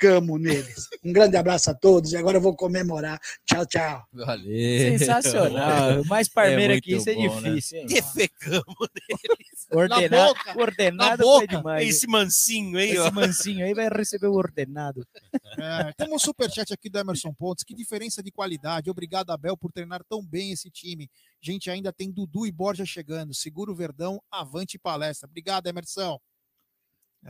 [0.00, 0.88] Defecamos neles.
[1.04, 3.20] Um grande abraço a todos e agora eu vou comemorar.
[3.44, 4.04] Tchau, tchau.
[4.12, 4.98] Valeu.
[4.98, 6.04] Sensacional.
[6.06, 7.50] Mais Parmeira É que isso é bom, né?
[7.50, 7.78] difícil.
[7.80, 7.86] hein?
[7.86, 8.64] Defecamos
[9.70, 11.38] Ordenado, boca, ordenado na boca.
[11.38, 11.88] foi demais.
[11.88, 13.10] Esse mansinho aí, Esse ó.
[13.10, 15.06] mansinho aí vai receber o ordenado.
[15.60, 17.64] É, temos um superchat aqui do Emerson Pontes.
[17.64, 18.88] Que diferença de qualidade.
[18.90, 21.10] Obrigado, Abel, por treinar tão bem esse time.
[21.40, 23.34] Gente, ainda tem Dudu e Borja chegando.
[23.34, 25.28] Segura o Verdão, avante palestra.
[25.28, 26.16] Obrigado, Emerson.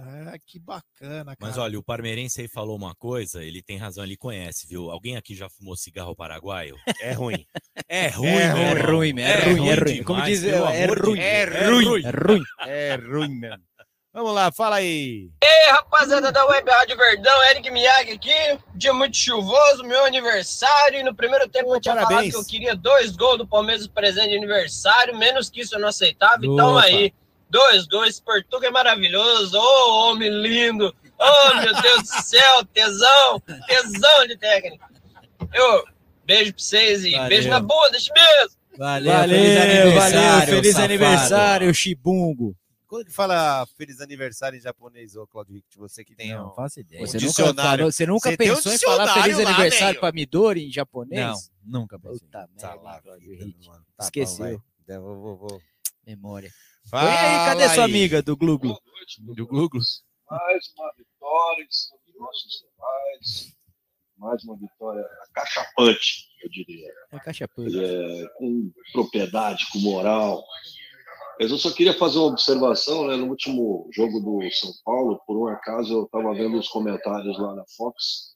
[0.00, 1.36] É, que bacana, cara.
[1.40, 4.90] Mas olha, o parmeirense aí falou uma coisa, ele tem razão, ele conhece, viu?
[4.90, 6.76] Alguém aqui já fumou cigarro paraguaio?
[7.00, 7.44] É ruim.
[7.88, 8.86] É ruim, É meu irmão.
[8.96, 9.84] ruim, é ruim, é ruim.
[9.84, 10.50] demais, Como diz, é
[10.86, 11.18] de ruim.
[11.18, 12.02] É ruim.
[12.04, 12.42] É ruim.
[12.66, 13.64] É ruim mesmo.
[14.12, 15.30] Vamos lá, fala aí.
[15.44, 18.58] Ei, rapaziada da Web Rádio Verdão, Eric Miyagi aqui.
[18.74, 21.00] Dia muito chuvoso, meu aniversário.
[21.00, 22.18] E no primeiro tempo eu tinha parabéns.
[22.18, 25.16] falado que eu queria dois gols do Palmeiras presente de aniversário.
[25.16, 26.38] Menos que isso eu não aceitava.
[26.44, 26.84] Então Opa.
[26.84, 27.12] aí,
[27.50, 28.20] dois gols.
[28.20, 29.58] Portuga é maravilhoso.
[29.58, 30.94] Ô, homem lindo.
[31.18, 33.40] Oh, meu Deus do céu, tesão.
[33.66, 34.86] Tesão de técnica.
[35.52, 35.84] Eu
[36.24, 37.28] beijo pra vocês e Valeu.
[37.28, 38.58] beijo na bunda, deixa mesmo.
[38.76, 40.20] Valeu, Valeu, feliz aniversário.
[40.30, 40.84] valeu, feliz safado.
[40.84, 42.56] aniversário, Chibungo.
[42.86, 46.54] Quando que fala feliz aniversário em japonês, ô Claudio Rick, você que tem Não um,
[46.54, 47.02] faço ideia.
[47.02, 47.78] um Você nunca, dicionário.
[47.80, 50.00] falou- você nunca Você um pensou em falar feliz lá, aniversário velho.
[50.00, 51.20] pra Midori em japonês?
[51.64, 52.20] Não, nunca pensei.
[52.20, 53.02] Puta Tá merda.
[53.96, 54.62] Tá Esqueceu.
[54.86, 55.60] Eu vou, vou, vou.
[56.06, 56.50] Memória.
[56.90, 57.90] Fala Oi aí, cadê sua aí.
[57.90, 58.78] amiga do Gluglu?
[59.34, 59.80] Do Gluglo.
[60.30, 63.56] Mais uma vitória em cima dos nossos rivais.
[64.16, 66.88] Mais uma vitória acachapante, eu diria.
[67.12, 70.42] É caixa É, com propriedade, com moral.
[71.38, 73.16] Mas eu só queria fazer uma observação, né?
[73.16, 77.54] No último jogo do São Paulo, por um acaso eu estava vendo os comentários lá
[77.54, 78.34] na Fox,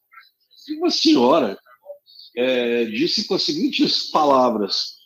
[0.68, 1.58] e uma senhora
[2.36, 5.01] é, disse com as seguintes palavras: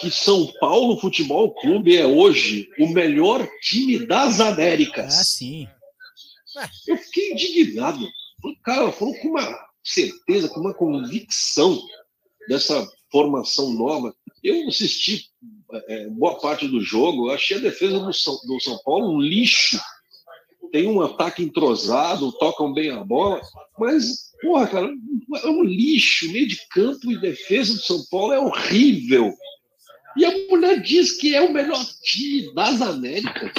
[0.00, 5.14] que São Paulo Futebol Clube é hoje o melhor time das Américas.
[5.18, 5.68] Ah, sim.
[6.88, 8.08] Eu fiquei indignado.
[8.42, 11.78] O cara falou com uma certeza, com uma convicção
[12.48, 14.14] dessa formação nova.
[14.42, 15.26] Eu assisti
[15.88, 19.78] é, boa parte do jogo, achei a defesa do São, do São Paulo um lixo.
[20.72, 23.40] Tem um ataque entrosado, tocam bem a bola,
[23.78, 24.90] mas, porra, cara,
[25.42, 26.30] é um lixo.
[26.32, 29.34] Meio de campo e defesa do São Paulo é horrível.
[30.16, 33.50] E a mulher diz que é o melhor time das Américas.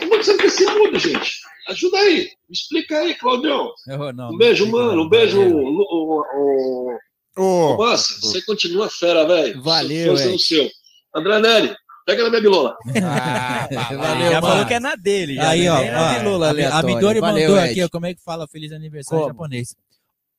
[0.00, 0.36] Como é que você
[0.78, 1.40] mundo, gente?
[1.68, 2.18] Ajuda aí.
[2.48, 3.70] Me explica aí, Claudião.
[4.14, 5.02] Não, Um beijo, não mano.
[5.02, 6.98] Um beijo, o, o, o,
[7.38, 8.14] Ô, o Massa.
[8.20, 9.62] Você continua fera, velho.
[9.62, 10.68] Valeu, seu.
[11.14, 11.74] André Neri,
[12.06, 12.76] pega na minha bilola.
[13.02, 13.68] Ah.
[13.96, 14.52] Valeu, já mano.
[14.52, 15.34] falou que é na dele.
[15.36, 15.70] Já, Aí, né?
[15.70, 16.86] ó, Nem na ó, a, a aleatório.
[16.94, 17.70] Midori Valeu, mandou Ed.
[17.70, 19.32] aqui, ó, como é que fala feliz aniversário Como?
[19.34, 19.74] japonês.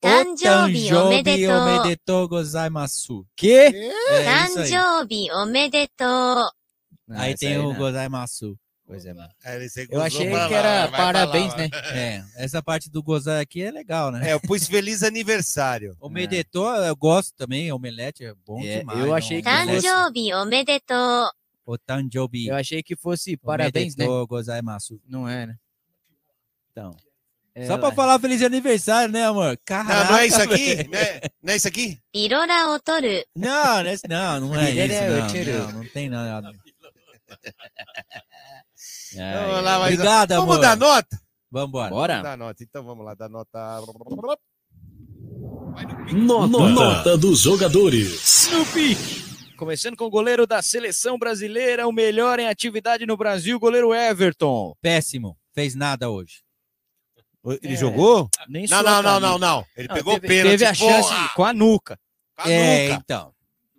[0.01, 1.55] Tanjoubi Otanjobi omedetou.
[1.61, 3.25] omedetou gozaimasu.
[3.35, 3.51] Que?
[3.51, 4.25] É isso aí.
[4.25, 6.07] 誕生日おめでとう。
[6.07, 7.75] Ah, Aí essa tem o não.
[7.75, 8.57] gozaimasu.
[8.85, 9.29] Pois é, mano.
[9.43, 11.69] Aí você Eu gozou achei pra que lá, era vai pra parabéns, lá, né?
[11.93, 14.29] É, essa parte do gozar aqui é legal, né?
[14.29, 15.95] É, eu pus feliz aniversário.
[15.99, 18.99] Omedetou, eu gosto também, omelete é bom É, demais.
[18.99, 19.77] eu achei que omelete.
[19.77, 21.31] 誕生日おめでとう。
[21.65, 22.47] O Tanjobi.
[22.47, 24.05] Eu achei que fosse parabéns, né?
[24.05, 25.01] Omedetou gozaimasu.
[25.05, 25.57] Não é, né?
[26.71, 26.95] Então.
[27.54, 29.58] É, Só pra falar feliz aniversário, né, amor?
[29.64, 30.74] Caraca, não, não é isso aqui?
[30.88, 31.20] Não é, né?
[31.42, 31.98] não é isso aqui?
[32.10, 32.64] Pirora.
[32.64, 34.08] Não, não é, não, não é isso.
[34.08, 36.50] Não, não, é é não tem nada.
[39.14, 39.92] Vamos lá, mas...
[39.92, 40.46] Obrigado, amor.
[40.46, 41.20] Vamos dar nota?
[41.50, 42.22] Vamos embora.
[42.22, 42.64] Dar nota.
[42.64, 43.82] Então vamos lá, dar nota.
[46.12, 48.48] Nota, nota dos jogadores.
[48.50, 49.56] No.
[49.56, 54.74] Começando com o goleiro da seleção brasileira, o melhor em atividade no Brasil, goleiro Everton.
[54.80, 56.42] Péssimo, fez nada hoje.
[57.62, 58.28] Ele É, jogou?
[58.48, 59.66] Nem não, não, não, não, não.
[59.76, 60.50] Ele Não, pegou teve, pênalti.
[60.50, 61.28] Teve a chance porra!
[61.34, 61.98] com a nuca.
[62.36, 63.00] Com a É, nuca.
[63.04, 63.32] então.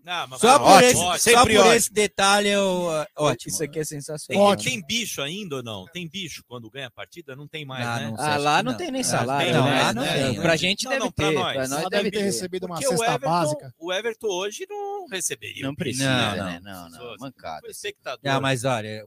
[0.06, 1.19] Não, mas Só por, ótimo, esse, ótimo.
[1.38, 1.73] só por ótimo.
[1.76, 3.54] esse detalhe, eu, ótimo.
[3.54, 4.58] Isso aqui é Tem, sensacional.
[4.58, 5.86] tem bicho ainda ou não?
[5.93, 7.38] Tem bicho quando ganha a partida?
[7.38, 8.08] Não tem mais, Ah, né?
[8.12, 8.78] não Ah, lá não não.
[8.78, 9.54] tem nem Ah, salário.
[9.54, 9.62] né?
[9.62, 9.82] né?
[9.82, 10.58] lá não tem, Pra né?
[10.58, 11.34] gente Não, deve não, pra ter.
[11.36, 11.54] nós.
[11.54, 13.73] Pra nós deve ter recebido uma Porque cesta Everton, básica.
[13.80, 15.65] o Everton hoje não receberia.
[15.65, 16.60] Não precisa, Não, né?
[16.62, 16.73] não.
[16.73, 16.99] Não, não.
[16.99, 17.67] Foi Mancada.
[17.69, 18.19] espectador.
[18.30, 19.06] Ah, mas olha,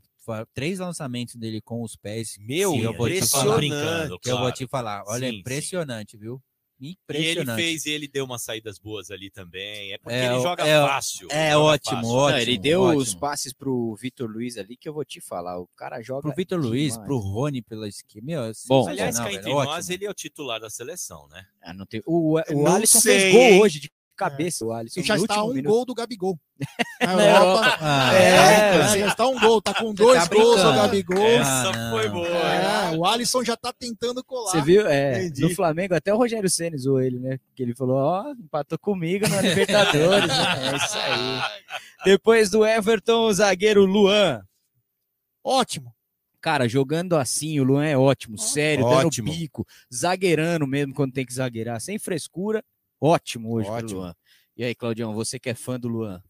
[0.55, 2.37] três lançamentos dele com os pés.
[2.39, 3.63] Meu, que eu vou te falar.
[3.65, 4.21] impressionante.
[4.21, 4.57] Que eu vou claro.
[4.57, 5.05] te falar.
[5.07, 5.39] Olha, Sim, sim.
[5.41, 6.43] impressionante, viu?
[6.79, 7.57] E ele Impressionante.
[7.63, 9.95] fez e ele deu umas saídas boas ali também.
[9.95, 11.27] É porque É, ele joga é, fácil.
[11.31, 12.11] é joga ótimo, fácil.
[12.15, 12.31] ótimo.
[12.33, 13.01] Não, ele deu ótimo.
[13.01, 15.59] os passes pro Vitor Luiz ali que eu vou te falar.
[15.59, 16.21] O cara joga.
[16.21, 17.07] Pro Vitor Luiz, demais.
[17.07, 18.27] pro Rony pela esquerda.
[18.27, 19.93] Meu, é Bom, Aliás, cá entre velho, nós, ótimo.
[19.95, 21.47] ele é o titular da seleção, né?
[21.63, 22.03] Ah, não tem...
[22.05, 24.65] O, o Não Alisson sei, fez gol hoje de cabeça.
[24.65, 25.73] O Alisson E já está um minuto.
[25.73, 26.39] gol do Gabigol.
[27.01, 27.79] Na Europa.
[27.81, 30.73] Ah, É, é, já está um gol, tá com dois tá gols o.
[30.73, 31.19] Gabigol.
[31.19, 31.91] Essa não.
[31.91, 32.27] foi boa.
[32.27, 34.51] É, o Alisson já tá tentando colar.
[34.51, 34.87] Você viu?
[34.87, 35.43] É, Entendi.
[35.43, 37.39] no Flamengo, até o Rogério Ceni zoou ele, né?
[37.55, 40.27] Que ele falou: Ó, empatou comigo na Libertadores.
[40.29, 40.73] né?
[40.73, 41.41] É isso aí.
[42.05, 44.43] Depois do Everton, o zagueiro Luan.
[45.45, 45.95] Ótimo.
[46.41, 49.27] Cara, jogando assim, o Luan é ótimo, sério, Ótimo.
[49.29, 52.63] dando pico, zagueirando mesmo quando tem que zagueirar, sem frescura.
[53.01, 54.01] Ótimo hoje pro Ótimo.
[54.01, 54.15] Luan.
[54.57, 56.23] E aí, Claudião, você que é fã do Luan?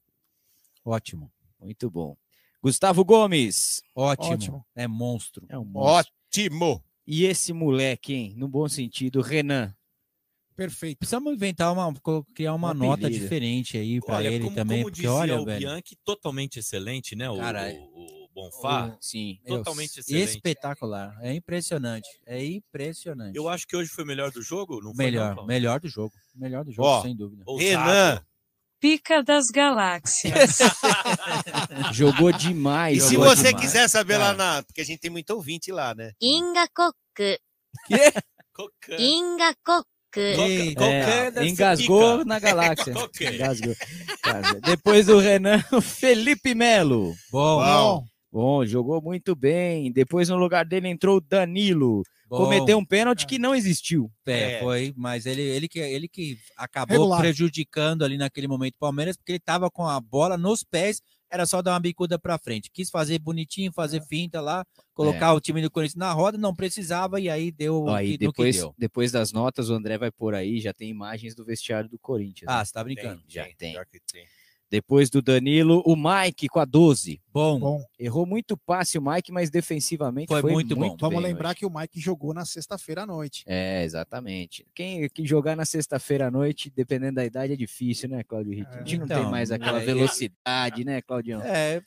[0.85, 1.31] Ótimo.
[1.61, 2.17] Muito bom.
[2.63, 3.83] Gustavo Gomes.
[3.95, 4.33] Ótimo.
[4.35, 4.67] Ótimo.
[4.75, 5.47] É monstro.
[5.49, 6.13] É um monstro.
[6.33, 6.85] Ótimo.
[7.07, 8.35] E esse moleque, hein?
[8.37, 9.73] No bom sentido, Renan.
[10.57, 10.99] Perfeito.
[10.99, 11.95] Precisamos inventar uma,
[12.35, 15.41] criar uma Um nota diferente aí pra Olha, ele como, também, como porque dizia olha,
[15.41, 17.27] o velho, Bianchi, totalmente excelente, né?
[17.37, 18.89] Cara, o, o Bonfá.
[18.89, 21.17] O, sim, totalmente eu, espetacular.
[21.23, 22.07] É impressionante.
[22.27, 23.35] É impressionante.
[23.35, 25.37] Eu acho que hoje foi melhor do jogo, não melhor, foi?
[25.37, 26.13] Não, melhor do jogo.
[26.35, 27.45] Melhor do jogo, Ó, sem dúvida.
[27.59, 28.23] Renan.
[28.79, 30.59] Pica das Galáxias.
[31.95, 32.99] Jogou demais.
[32.99, 33.65] E se você demais.
[33.65, 34.63] quiser saber lá na.
[34.65, 36.13] Porque a gente tem muito ouvinte lá, né?
[36.21, 37.39] Inga Cocu.
[38.99, 39.87] Inga Cocu.
[40.13, 42.95] Coca, é, engasgou na galáxia.
[43.21, 43.75] engasgou.
[44.63, 47.15] Depois o Renan, Felipe Melo.
[47.31, 47.63] Bom.
[47.63, 48.07] Bom.
[48.37, 49.91] Bom, jogou muito bem.
[49.91, 52.03] Depois no lugar dele entrou o Danilo.
[52.29, 52.37] bom.
[52.37, 54.13] Cometeu um pênalti que não existiu.
[54.27, 54.61] É, É.
[54.61, 57.21] foi, mas ele, ele, que, ele que acabou Regular.
[57.21, 61.47] prejudicando ali naquele momento o Palmeiras, porque ele tava com a bola nos pés, era
[61.47, 62.71] só dar uma bicuda pra frente.
[62.71, 67.19] Quis fazer bonitinho, fazer finta lá, colocar o time do Corinthians na roda, não precisava,
[67.19, 68.75] e aí deu e que, depois, deu.
[68.77, 72.51] depois das notas, o André vai por aí, já tem imagens do vestiário do Corinthians.
[72.51, 72.65] Ah, né?
[72.67, 73.23] você tá brincando.
[73.27, 73.73] já tem.
[73.73, 74.27] pior que tem.
[74.71, 77.21] Depois do Danilo, o Mike com a 12.
[77.33, 81.09] Bom, Bom, Errou muito passe o Mike, mas defensivamente Foi foi, muito muito, bom.
[81.09, 81.59] vamos lembrar hoje.
[81.61, 83.45] que o Mike jogou na sexta-feira à noite.
[83.47, 84.67] É, exatamente.
[84.75, 88.69] Quem, quem jogar na sexta-feira à noite, dependendo da idade, é difícil, né, Claudio Ritt?
[88.71, 91.41] A gente não tem Então, mais aquela é, velocidade, né, Claudião?
[91.43, 91.83] é, é,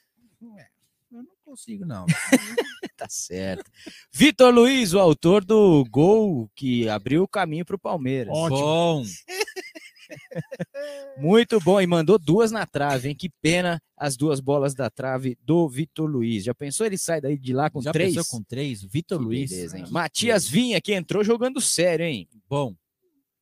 [1.12, 2.06] eu não consigo não.
[3.00, 3.72] Tá certo.
[4.12, 8.34] Vitor Luiz, o autor do gol que abriu o caminho para o Palmeiras.
[8.36, 8.60] Ótimo.
[8.60, 9.04] Bom,
[11.17, 11.80] Muito bom.
[11.80, 13.15] E mandou duas na trave, hein?
[13.15, 16.43] Que pena as duas bolas da trave do Vitor Luiz.
[16.43, 18.15] Já pensou ele sai daí de lá com já três?
[18.15, 18.84] pensou com três?
[18.84, 19.50] Vitor Luiz.
[19.50, 22.28] beleza, Matias Vinha, que entrou jogando sério, hein?
[22.48, 22.76] Bom,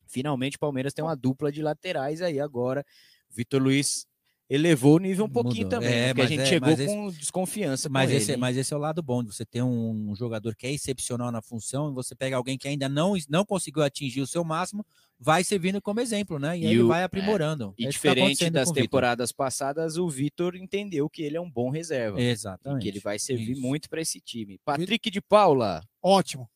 [0.08, 2.84] Finalmente o Palmeiras tem uma dupla de laterais aí agora.
[3.30, 4.06] Vitor Luiz
[4.50, 5.80] elevou o nível um pouquinho Mudou.
[5.80, 6.14] também, É, né?
[6.14, 8.76] porque a gente é- chegou esse- com desconfiança Mas com esse, ele, mas esse é
[8.76, 12.14] o lado bom de você ter um, jogador que é excepcional na função, e você
[12.14, 14.86] pega alguém que ainda não, não conseguiu atingir o seu máximo,
[15.20, 16.58] vai servindo como exemplo, né?
[16.58, 17.74] E, aí E ele o- vai é, aprimorando.
[17.78, 21.36] E É isso que tá diferente acontecendo das temporadas passadas, o Vitor entendeu que ele
[21.36, 22.20] é um bom reserva.
[22.20, 22.82] E Exatamente.
[22.82, 23.60] que ele vai servir Isso.
[23.60, 24.58] muito para esse time.
[24.64, 25.82] Patrick de Paula.
[26.02, 26.48] Ótimo.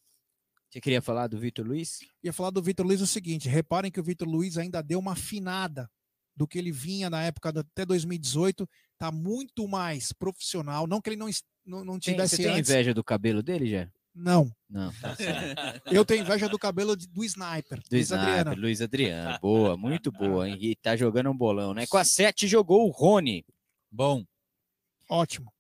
[0.71, 1.99] Você queria falar do Vitor Luiz?
[2.25, 5.13] Ia falar do Vitor Luiz o seguinte: reparem que o Vitor Luiz ainda deu uma
[5.13, 5.91] afinada
[6.37, 8.69] do que ele vinha na época da- até 2018.
[8.99, 10.87] Tá muito mais profissional.
[10.87, 11.29] Não que ele não,
[11.67, 12.71] não, não Tem, tivesse você tem antes.
[12.71, 13.89] inveja do cabelo dele, já?
[14.15, 14.51] Não.
[14.69, 14.93] Não.
[14.93, 15.17] tá.
[15.87, 17.79] Eu tenho inveja do cabelo de- do Sniper.
[17.81, 18.61] Do Luiz Sniper, Adriano.
[18.61, 19.39] Luiz Adriano.
[19.41, 20.49] Boa, muito boa.
[20.49, 20.59] hein?
[20.61, 21.87] E tá jogando um bolão, né?
[21.87, 23.45] Com a 7 jogou o Rony.
[23.91, 24.25] Bom.
[25.09, 25.53] Ótimo.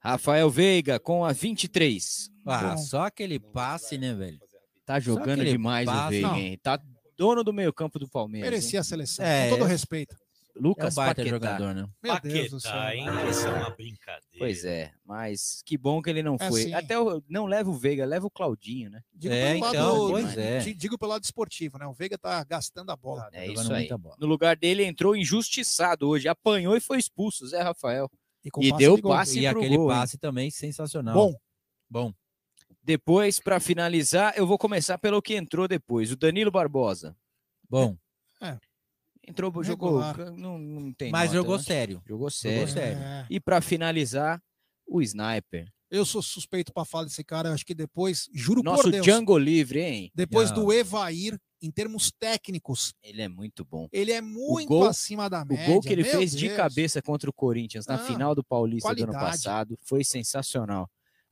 [0.00, 2.30] Rafael Veiga com a 23.
[2.46, 2.78] Ah, Bom.
[2.78, 4.38] só aquele passe, né, velho?
[4.84, 6.36] Tá jogando demais o passe- Veiga, Não.
[6.36, 6.58] hein?
[6.62, 6.80] Tá
[7.16, 8.46] dono do meio campo do Palmeiras.
[8.46, 8.50] hein?
[8.52, 9.24] Merecia a seleção.
[9.24, 10.14] É, com todo é- respeito.
[10.14, 11.28] É Lucas um baita Paquetá.
[11.36, 11.86] jogador, né?
[12.02, 12.72] Meu Deus do céu.
[12.72, 13.06] Paquetá, hein?
[13.30, 14.38] Isso é uma brincadeira.
[14.38, 16.62] Pois é, mas que bom que ele não É, foi.
[16.62, 16.72] sim.
[16.72, 19.02] Até o, não leva o Veiga, leva o Claudinho, né?
[19.12, 20.58] Digo É, pelo então, lado, pois é.
[20.60, 21.86] di- Digo pelo lado esportivo, né?
[21.86, 23.28] O Veiga tá gastando a bola.
[23.34, 23.78] É jogando isso aí.
[23.80, 24.16] muita bola.
[24.18, 28.10] No lugar dele entrou injustiçado hoje, apanhou e foi expulso, Zé Rafael.
[28.50, 29.98] com E passe deu passe E pro aquele gol, hein?
[29.98, 31.12] passe também sensacional.
[31.14, 31.34] Bom,
[31.90, 32.12] Bom.
[32.86, 37.16] Depois, para finalizar, eu vou começar pelo que entrou depois, o Danilo Barbosa.
[37.68, 37.96] Bom.
[39.26, 39.98] Entrou, jogou.
[39.98, 40.30] Regular.
[40.38, 41.62] Não, não tem Mas nota, jogou né?
[41.64, 42.00] sério.
[42.06, 42.68] Jogou sério.
[42.68, 42.96] sério.
[43.02, 43.26] É.
[43.28, 44.40] E pra finalizar,
[44.86, 45.68] o Sniper.
[45.90, 47.48] Eu sou suspeito pra falar desse cara.
[47.48, 50.12] eu Acho que depois, juro Nosso por Deus, Django livre, hein?
[50.14, 50.64] depois Não.
[50.66, 53.88] do Evair, em termos técnicos, Ele é muito bom.
[53.92, 55.66] ele é muito gol- acima da O média.
[55.66, 56.56] gol que ele meu fez de Deus.
[56.56, 59.32] cabeça contra o Corinthians na Ah, final do Paulista do ano qualidade.
[59.42, 60.88] passado foi sensacional.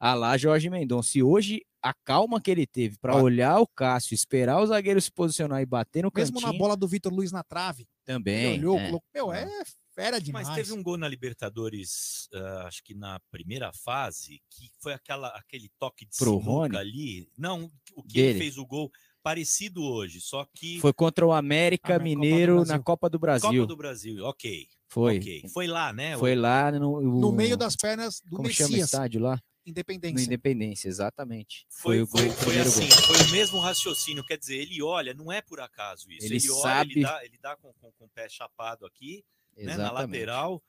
[0.06, 1.16] Ah lá, Jorge Mendonça.
[1.16, 5.10] E hoje, a calma que ele teve para olhar o Cássio, esperar o zagueiro se
[5.10, 7.86] posicionar e bater no Mesmo cantinho, na bola do Vitor Luiz na trave.
[8.04, 8.54] também.
[8.54, 8.86] Ele olhou, é.
[8.88, 9.08] colocou.
[9.14, 9.48] Meu, é
[9.94, 10.46] fera demais.
[10.48, 15.28] Mas teve um gol na Libertadores, ah, acho que na primeira fase, que foi aquela,
[15.28, 16.76] aquele toque de Pro Rony?
[16.76, 17.28] ali.
[17.38, 18.28] Não, o que Dele.
[18.30, 18.90] ele fez o gol
[19.22, 22.78] parecido hoje, só que Foi contra o América Ah, na Copa do Mineiro na.
[22.78, 23.50] Copa do Brasil.
[23.50, 24.68] Copa do Brasil, ok.
[24.88, 25.16] Foi.
[25.18, 25.44] ok.
[25.52, 26.18] Foi lá, né?
[26.18, 28.88] Foi lá no, No o- meio das pernas do Como chama o Messias.
[28.92, 29.40] estádio lá?
[29.66, 30.24] No Independência.
[30.27, 31.66] Independência, exatamente.
[31.70, 32.98] Foi, o gol- foi, o foi assim, gol.
[33.07, 34.24] foi o mesmo raciocínio.
[34.24, 36.27] Quer dizer, ele olha, não é por acaso isso.
[36.27, 39.24] Ele Ele, olha, sabe- ele dá, ele dá com, com, com o pé chapado aqui,
[39.57, 40.62] né, na lateral.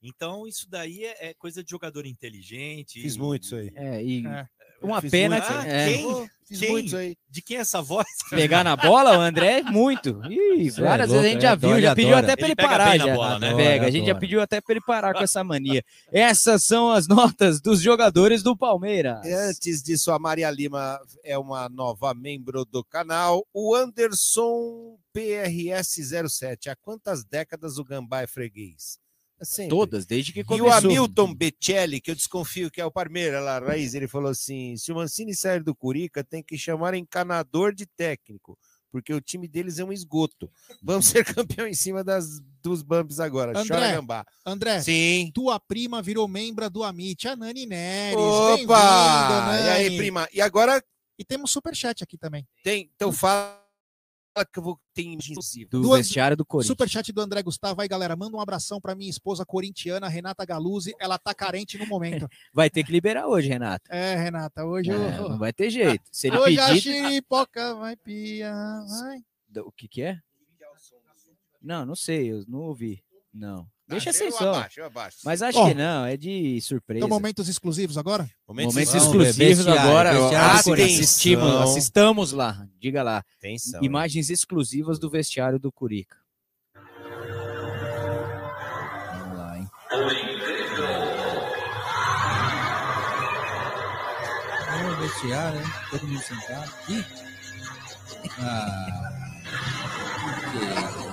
[0.00, 3.02] Então, isso daí é, é coisa de jogador inteligente.
[3.02, 3.70] Fiz muito isso aí.
[3.74, 4.48] É, e É.
[4.82, 5.42] uma pena.
[5.48, 6.30] Ah, é, quem?
[6.48, 6.70] Fiz Quem?
[6.70, 7.14] muito isso aí.
[7.28, 8.06] De quem é essa voz?
[8.30, 10.18] Pegar na bola, o André, muito.
[10.30, 12.26] Ih, é várias louco, vezes a gente ele já adora, viu, já ele pediu adora.
[12.26, 12.98] até pra Ele ele pega parar.
[12.98, 13.14] já.
[13.14, 13.54] bola, né?
[13.54, 14.20] Pega, Adora, a gente já adora.
[14.20, 15.84] pediu até pra ele parar com essa mania.
[16.10, 19.18] Essas são as notas dos jogadores do Palmeiras.
[19.26, 23.46] Antes disso, a Maria Lima é uma nova membro do canal.
[23.52, 26.68] O Anderson PRS07.
[26.68, 28.98] Há quantas décadas o Gambá é freguês?
[29.42, 29.70] Sempre.
[29.70, 30.68] Todas, desde que E começou.
[30.68, 34.76] o Hamilton Becelli, que eu desconfio que é o Parmeira lá, Raiz, ele falou assim:
[34.76, 38.58] se o Mancini sair do Curica, tem que chamar encanador de técnico,
[38.90, 40.50] porque o time deles é um esgoto.
[40.82, 43.52] Vamos ser campeão em cima das, dos bumps agora.
[43.52, 44.24] Chora André, Gambá.
[44.44, 45.30] André, Sim.
[45.34, 48.16] tua prima virou membro do Amit, a Nani Neres.
[48.18, 48.56] Opa!
[48.56, 49.96] Bem-vindo, E aí, Nani.
[49.98, 50.28] prima?
[50.32, 50.82] E agora
[51.18, 52.46] E temos superchat aqui também.
[52.64, 52.90] tem.
[52.94, 53.60] Então fala
[54.44, 55.70] que eu vou ter exclusivo.
[55.70, 56.68] Do Do- vestiário do Corinthians.
[56.68, 57.80] Superchat do André Gustavo.
[57.80, 60.94] Aí, galera, manda um abração pra minha esposa corintiana, Renata Galuzzi.
[61.00, 62.28] Ela tá carente no momento.
[62.52, 63.84] Vai ter que liberar hoje, Renato.
[63.90, 65.28] É, Renata, hoje É, eu.
[65.30, 66.02] não vai ter jeito.
[66.12, 66.80] Se ele Hoje a pedir.
[66.80, 68.52] xiripoca vai pia,
[68.88, 69.18] vai.
[69.64, 70.18] O que que é?
[71.60, 73.02] Não, não sei, eu não ouvi.
[73.32, 73.66] Não.
[73.88, 74.50] Deixa Ah, assim eu só.
[74.50, 75.16] abaixo, eu abaixo.
[75.24, 76.98] Mas acho Ó, que não, é de surpresa.
[76.98, 78.28] Então, momentos exclusivos agora?
[78.46, 80.12] Momentos Momentos exclusivos agora.
[80.12, 81.00] do Corinthians.
[81.00, 81.62] assistimos, Atenção.
[81.62, 82.66] assistamos lá.
[82.78, 83.24] Diga lá.
[83.38, 83.82] Atenção.
[83.82, 86.16] Imagens exclusivas do vestiário do Curica.
[89.20, 89.70] Vamos lá, hein?
[94.70, 95.66] É o vestiário, hein?
[95.90, 96.70] Todo mundo sentado.
[96.88, 97.04] Ih.
[98.40, 99.14] Ah.
[100.52, 101.07] Que-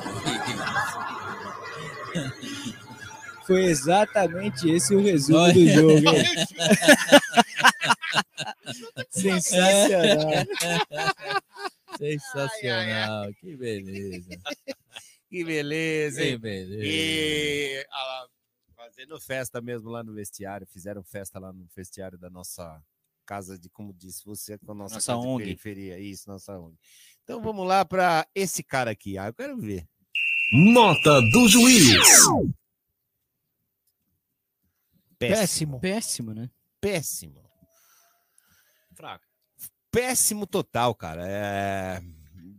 [3.45, 5.53] Foi exatamente esse o resumo Olha.
[5.53, 6.05] do jogo.
[9.09, 10.45] Sensacional.
[11.97, 14.39] Sensacional, que beleza.
[15.29, 16.37] Que beleza, Que hein?
[16.39, 16.83] beleza.
[16.83, 18.27] E ah,
[18.75, 22.81] fazendo festa mesmo lá no vestiário, fizeram festa lá no vestiário da nossa
[23.25, 25.43] casa de, como disse você, com a nossa, Nossa casa de ONG.
[25.43, 25.99] periferia.
[25.99, 26.77] Isso, nossa ONG.
[27.23, 29.17] Então vamos lá para esse cara aqui.
[29.17, 29.87] Ah, eu quero ver.
[30.53, 31.97] Nota do juiz.
[35.17, 35.79] Péssimo.
[35.79, 36.49] Péssimo, né?
[36.79, 37.43] Péssimo.
[38.93, 39.25] Fraco.
[39.91, 41.25] Péssimo total, cara.
[41.27, 42.01] É,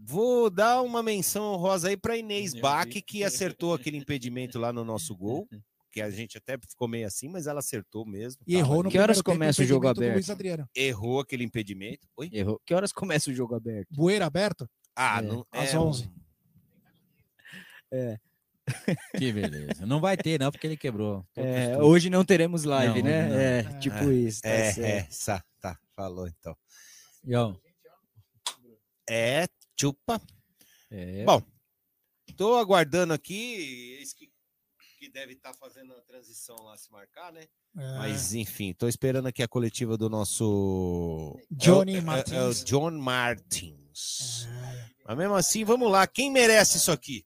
[0.08, 4.84] Vou dar uma menção honrosa aí para Inês Bach, que acertou aquele impedimento lá no
[4.84, 5.48] nosso gol,
[5.90, 8.40] que a gente até ficou meio assim, mas ela acertou mesmo.
[8.46, 10.14] E errou no Que horas primeiro tempo, começa o jogo aberto?
[10.14, 10.68] Luiz Adriano.
[10.76, 12.06] Errou aquele impedimento.
[12.16, 12.30] Oi?
[12.32, 12.60] Errou.
[12.64, 13.88] Que horas começa o jogo aberto?
[13.90, 14.68] Bueira aberto?
[14.94, 16.08] Ah, É, não, às é, 11.
[17.92, 18.18] É,
[19.16, 19.86] Que beleza.
[19.86, 21.24] Não vai ter, não, porque ele quebrou.
[21.36, 23.28] é, hoje não teremos live, Não, né?
[23.28, 23.36] não.
[23.36, 23.78] É, É.
[23.78, 24.42] tipo isso.
[24.42, 24.86] Tá É, certo.
[24.86, 26.56] é, sa- tá, falou então.
[27.34, 27.54] Ó,
[29.08, 29.46] É,
[29.78, 30.20] chupa.
[30.90, 31.40] é, Bom,
[32.36, 34.28] tô aguardando aqui, esse que,
[34.98, 37.42] que deve estar fazendo a transição lá se marcar, né?
[37.78, 37.98] É.
[37.98, 42.62] Mas enfim, tô esperando aqui a coletiva do nosso Johnny é é- Martins.
[42.62, 44.48] É, John Martins.
[45.06, 46.04] Mas mesmo assim, vamos lá.
[46.06, 47.24] Quem merece isso aqui?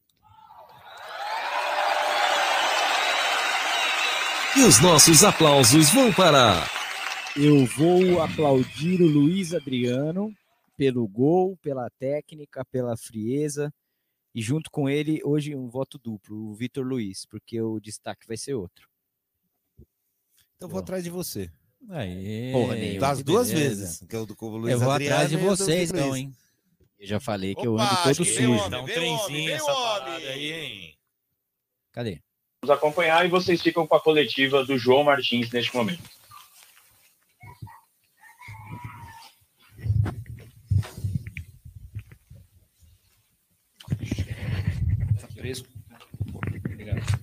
[4.57, 6.67] E os nossos aplausos vão para
[7.37, 10.35] Eu vou aplaudir o Luiz Adriano
[10.77, 13.73] pelo gol, pela técnica, pela frieza.
[14.35, 18.37] E junto com ele, hoje, um voto duplo, o Vitor Luiz, porque o destaque vai
[18.37, 18.89] ser outro.
[20.57, 21.51] Então eu vou atrás de você.
[21.89, 23.01] Aí, Porra nenhuma.
[23.01, 23.81] Das duas beleza.
[23.83, 24.05] vezes.
[24.09, 26.33] Que é o do Luiz Eu vou Adriano atrás de vocês, então, hein?
[26.99, 28.69] Eu já falei que eu Opa, ando acho todo sujo.
[28.69, 30.05] Dá um trenzinho essa homem.
[30.05, 30.99] parada aí, hein?
[31.93, 32.23] Cadê?
[32.63, 36.03] Nos acompanhar e vocês ficam com a coletiva do João Martins neste momento.
[45.89, 45.99] Tá.
[46.35, 47.20] Obrigado.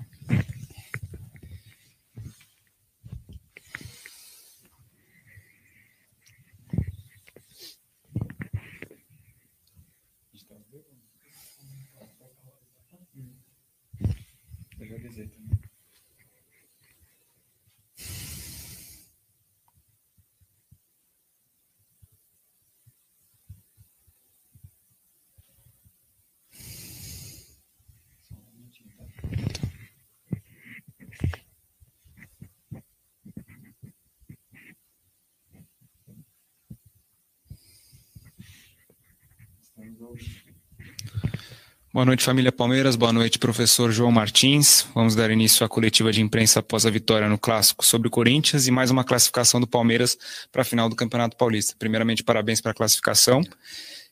[41.97, 42.95] Boa noite, família Palmeiras.
[42.95, 44.85] Boa noite, professor João Martins.
[44.93, 48.67] Vamos dar início à coletiva de imprensa após a vitória no Clássico sobre o Corinthians
[48.67, 50.15] e mais uma classificação do Palmeiras
[50.51, 51.73] para a final do Campeonato Paulista.
[51.79, 53.41] Primeiramente, parabéns para a classificação.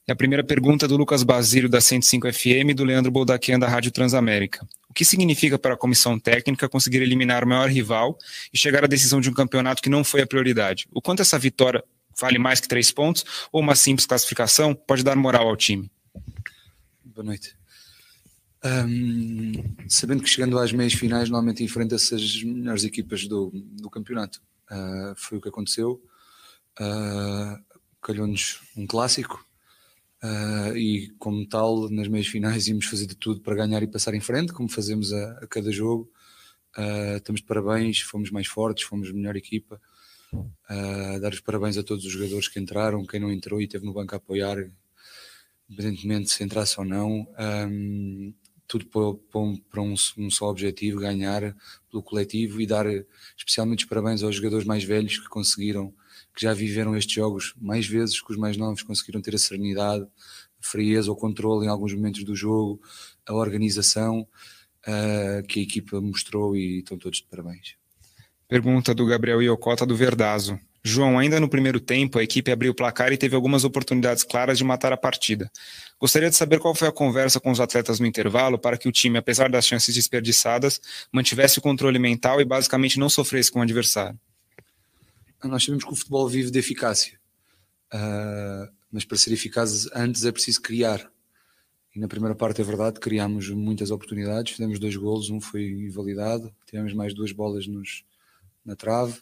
[0.07, 3.59] E a primeira pergunta é do Lucas Basílio, da 105 FM, e do Leandro Boldaquian,
[3.59, 4.67] da Rádio Transamérica.
[4.89, 8.17] O que significa para a comissão técnica conseguir eliminar o maior rival
[8.51, 10.88] e chegar à decisão de um campeonato que não foi a prioridade?
[10.91, 11.83] O quanto essa vitória
[12.19, 15.88] vale mais que três pontos ou uma simples classificação pode dar moral ao time?
[17.03, 17.55] Boa noite.
[18.66, 19.53] Hum,
[19.88, 24.41] sabendo que chegando às meias finais normalmente enfrenta-se as melhores equipas do, do campeonato.
[24.72, 26.01] Uh, foi o que aconteceu.
[26.80, 27.63] Uh,
[28.01, 29.45] Calhou-nos um clássico
[30.24, 34.16] uh, e, como tal, nas meias finais íamos fazer de tudo para ganhar e passar
[34.16, 36.11] em frente, como fazemos a, a cada jogo.
[37.18, 39.80] estamos de parabéns, fomos mais fortes, fomos a melhor equipa.
[41.22, 43.93] dar os parabéns a todos os jogadores que entraram, quem não entrou e esteve no
[43.93, 44.57] banco a apoiar,
[45.68, 47.28] independentemente se entrasse ou não.
[47.39, 48.34] Um,
[48.68, 51.55] tudo para, um, um, só objetivo, ganhar
[51.89, 52.86] pelo coletivo e dar
[53.38, 55.93] especialmente os parabéns aos jogadores mais velhos que conseguiram,
[56.36, 60.03] que já viveram estes jogos mais vezes que os mais novos, conseguiram ter a serenidade,
[60.03, 60.07] a
[60.61, 62.82] frieza, o controle em alguns momentos do jogo,
[63.26, 64.28] a organização
[64.88, 67.76] uh, que a equipa mostrou e estão todos de parabéns.
[68.47, 70.59] Pergunta do Gabriel Iocota do Verdazo.
[70.88, 74.55] João, ainda no primeiro tempo, a equipe abriu o placar e teve algumas oportunidades claras
[74.55, 75.51] de matar a partida.
[75.99, 78.91] Gostaria de saber qual foi a conversa com os atletas no intervalo para que o
[78.91, 80.79] time, apesar das chances desperdiçadas,
[81.11, 84.19] mantivesse o controle mental e basicamente não sofresse com o adversário.
[85.43, 87.19] Nós sabemos que o futebol vive de eficácia,
[87.91, 91.09] uh, mas para ser eficaz antes é preciso criar.
[91.95, 96.53] E na primeira parte é verdade, criámos muitas oportunidades, fizemos dois golos, um foi invalidado,
[96.67, 98.03] tivemos mais duas bolas nos,
[98.63, 99.15] na trave.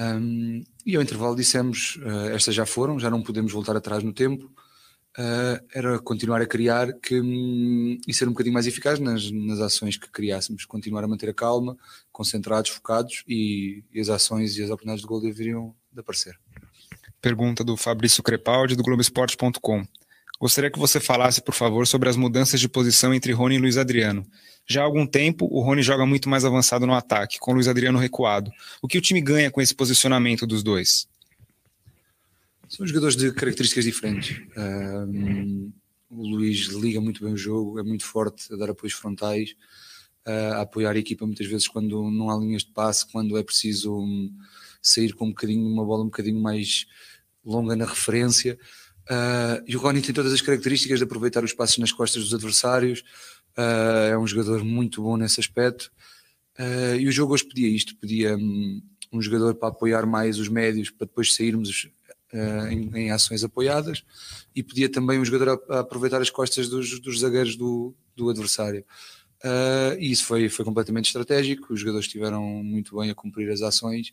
[0.00, 4.12] Um, e ao intervalo dissemos: uh, estas já foram, já não podemos voltar atrás no
[4.12, 4.50] tempo.
[5.18, 9.58] Uh, era continuar a criar que, um, e ser um bocadinho mais eficaz nas, nas
[9.58, 11.76] ações que criássemos, continuar a manter a calma,
[12.12, 16.38] concentrados, focados e, e as ações e as oportunidades de gol deveriam de aparecer.
[17.20, 19.84] Pergunta do Fabrício Crepaldi do Globoesporte.com.
[20.40, 23.76] Gostaria que você falasse, por favor, sobre as mudanças de posição entre Rony e Luiz
[23.76, 24.26] Adriano.
[24.66, 27.68] Já há algum tempo, o Rony joga muito mais avançado no ataque, com o Luiz
[27.68, 28.50] Adriano recuado.
[28.80, 31.06] O que o time ganha com esse posicionamento dos dois?
[32.68, 34.40] São jogadores de características diferentes.
[34.56, 35.70] Um,
[36.08, 39.54] o Luiz liga muito bem o jogo, é muito forte a dar apoios frontais,
[40.24, 43.94] a apoiar a equipa muitas vezes quando não há linhas de passe, quando é preciso
[43.94, 44.32] um,
[44.80, 46.86] sair com um bocadinho, uma bola um bocadinho mais
[47.44, 48.58] longa na referência.
[49.10, 52.32] Uh, e o Rony tem todas as características de aproveitar os passos nas costas dos
[52.32, 53.00] adversários,
[53.58, 55.90] uh, é um jogador muito bom nesse aspecto.
[56.56, 58.80] Uh, e o jogo hoje pedia isto: pedia um,
[59.12, 61.88] um, jogador para apoiar mais os médios, para depois sairmos
[62.70, 64.04] em, em, ações apoiadas,
[64.54, 68.30] e pedia também um jogador a, a aproveitar as costas dos, dos zagueiros do, do
[68.30, 68.84] adversário.
[69.98, 74.12] e isso foi, foi completamente estratégico, os jogadores estiveram muito bem a cumprir as ações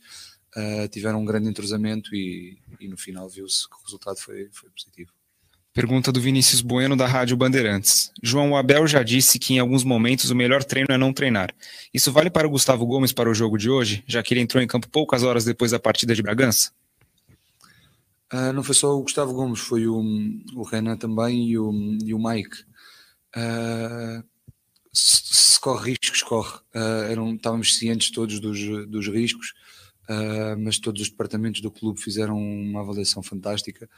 [0.57, 4.69] uh, tiveram um grande entrosamento e, e no final viu-se que o resultado foi, foi
[4.69, 5.11] positivo.
[5.73, 8.11] Pergunta do Vinícius Bueno, da Rádio Bandeirantes.
[8.23, 11.53] João Abel já disse que em alguns momentos o melhor treino é não treinar.
[11.93, 14.61] Isso vale para o Gustavo Gomes para o jogo de hoje, já que ele entrou
[14.63, 16.71] em campo poucas horas depois da partida de Bragança?
[18.33, 20.01] Uh, não foi só o Gustavo Gomes, foi o,
[20.55, 21.71] o Renan também e o,
[22.03, 22.57] e o Mike.
[23.35, 24.23] Uh,
[24.91, 26.57] se, se, corre riscos, corre.
[26.73, 29.53] Uh, eram, estávamos cientes todos dos, dos riscos
[30.09, 33.89] uh, mas todos os departamentos do clube fizeram uma avaliação fantástica.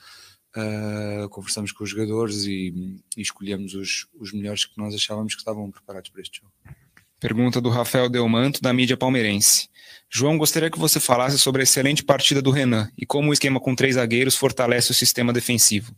[0.55, 2.73] Uh, conversamos com os jogadores e,
[3.15, 6.51] e escolhemos os, os melhores que nós achávamos que estavam preparados para este jogo.
[7.19, 9.69] Pergunta do Rafael Delmanto, da mídia palmeirense.
[10.09, 13.59] João, gostaria que você falasse sobre a excelente partida do Renan e como o esquema
[13.59, 15.93] com três zagueiros fortalece o sistema defensivo.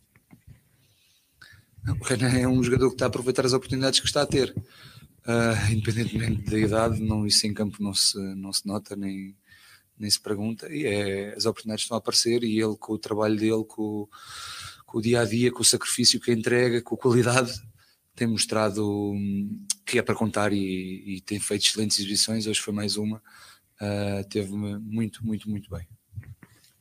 [2.00, 4.54] O Renan é um jogador que está a aproveitar as oportunidades que está a ter.
[5.24, 9.36] Uh, independentemente da idade, não, isso em campo não se, não se nota, nem,
[9.98, 13.36] nem se pergunta, e é, as oportunidades estão a aparecer e ele com o trabalho
[13.36, 14.08] dele, com,
[14.86, 17.52] com o dia a dia, com o sacrifício que entrega, com a qualidade,
[18.14, 22.46] tem mostrado hum, que é para contar e, e tem feito excelentes exibições.
[22.46, 23.22] Hoje foi mais uma.
[23.80, 25.86] Uh, Teve-me muito, muito, muito bem.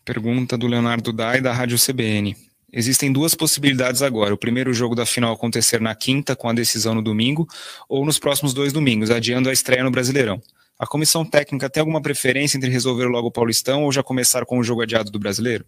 [0.03, 2.36] Pergunta do Leonardo Dai, da Rádio CBN.
[2.74, 4.34] Existem duas possibilidades agora.
[4.34, 7.47] O primeiro jogo da final acontecer na quinta, com a decisão no domingo,
[7.88, 10.41] ou nos próximos dois domingos, adiando a estreia no Brasileirão.
[10.82, 14.57] A comissão técnica tem alguma preferência entre resolver logo o Paulistão ou já começar com
[14.57, 15.63] o jogo adiado do Brasileiro?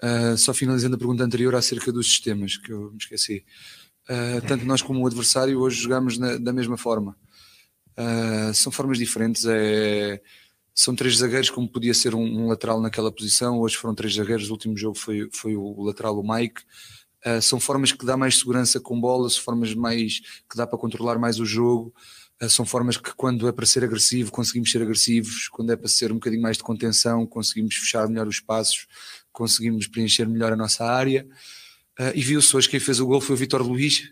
[0.00, 3.44] Uh, só finalizando a pergunta anterior acerca dos sistemas, que eu me esqueci.
[4.08, 7.16] Uh, tanto nós como o adversário hoje jogamos na- da mesma forma.
[7.98, 9.44] Uh, são formas diferentes.
[9.46, 10.22] É,
[10.72, 13.58] são três zagueiros, como podia ser um, um lateral naquela posição.
[13.58, 14.48] Hoje foram três zagueiros.
[14.48, 16.62] O último jogo foi, foi o lateral, o Mike.
[17.26, 20.78] Uh, são formas que dá mais segurança com bola, são formas mais que dá para
[20.78, 21.92] controlar mais o jogo.
[22.42, 25.48] Uh, são formas que, quando é para ser agressivo, conseguimos ser agressivos.
[25.48, 28.86] Quando é para ser um bocadinho mais de contenção, conseguimos fechar melhor os espaços,
[29.30, 31.26] conseguimos preencher melhor a nossa área.
[31.98, 34.10] Uh, e viu-se hoje quem fez o gol foi o Vitor Luís,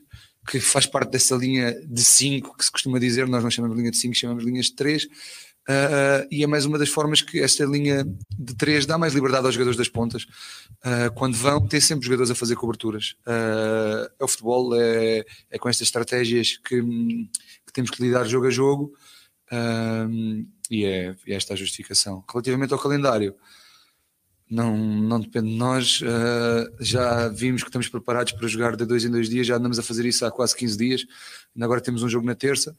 [0.49, 3.83] que faz parte dessa linha de 5 que se costuma dizer, nós não chamamos de
[3.83, 5.07] linha de 5, chamamos de linhas de 3.
[6.31, 8.05] E é mais uma das formas que esta linha
[8.39, 10.25] de 3 dá mais liberdade aos jogadores das pontas.
[10.85, 13.15] Uh, quando vão, tem sempre jogadores a fazer coberturas.
[13.27, 18.47] Uh, é o futebol, é, é com estas estratégias que, que temos que lidar jogo
[18.47, 18.93] a jogo.
[19.53, 22.25] uh, e é, é esta a justificação.
[22.31, 23.35] Relativamente ao calendário,
[24.49, 26.01] não, não depende de nós.
[26.01, 29.79] uh, já vimos que estamos preparados para jogar de dois em dois dias, já andamos
[29.79, 31.07] a fazer isso há quase 15 dias.
[31.55, 32.77] Ainda agora temos um jogo na terça.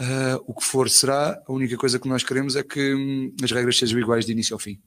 [0.00, 3.50] Uh, o que for será, a única coisa que nós queremos é que hum, as
[3.50, 4.80] regras sejam iguais de início ao fim.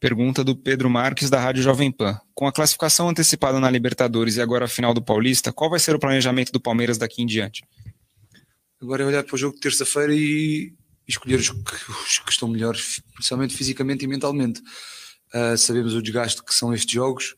[0.00, 2.20] Pergunta do Pedro Marques, da Rádio Jovem Pan.
[2.34, 5.94] Com a classificação antecipada na Libertadores e agora a final do Paulista, qual vai ser
[5.94, 7.64] o planejamento do Palmeiras daqui em diante?
[8.82, 10.74] Agora é olhar para o jogo de terça-feira e
[11.08, 14.60] escolher os que, os que estão melhores, principalmente fisicamente e mentalmente.
[15.32, 17.34] Uh, sabemos o desgaste que são estes jogos,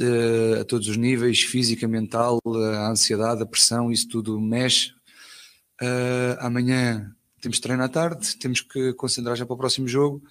[0.00, 4.95] uh, a todos os níveis, física, mental, a ansiedade, a pressão, isso tudo mexe.
[5.80, 10.22] Uh, amanhã temos treino à tarde, temos que concentrar já para o próximo jogo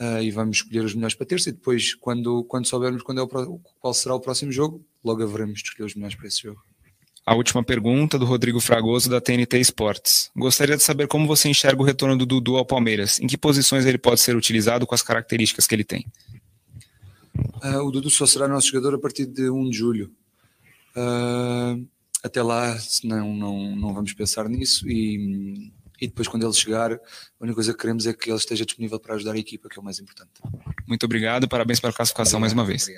[0.00, 3.22] uh, e vamos escolher os melhores para terça e depois, quando, quando soubermos quando é
[3.22, 6.60] o, qual será o próximo jogo, logo haveremos de escolher os melhores para esse jogo.
[7.26, 10.30] A última pergunta do Rodrigo Fragoso, da TNT Esportes.
[10.36, 13.18] Gostaria de saber como você enxerga o retorno do Dudu ao Palmeiras.
[13.18, 16.06] Em que posições ele pode ser utilizado com as características que ele tem?
[17.64, 20.12] Uh, o Dudu só será nosso jogador a partir de 1 de julho.
[20.96, 21.84] Uh,
[22.26, 26.98] até lá, não, não, não vamos pensar nisso e, e depois, quando ele chegar, a
[27.40, 29.80] única coisa que queremos é que ele esteja disponível para ajudar a equipa, que é
[29.80, 30.40] o mais importante.
[30.86, 32.88] Muito obrigado, parabéns pela classificação mais uma vez.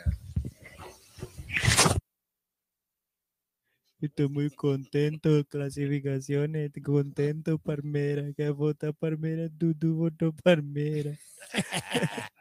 [4.00, 11.18] Estou muy contento, clasificaciones, contento, Palmeiras, que vota Palmeiras, Dudu votou Palmeiras.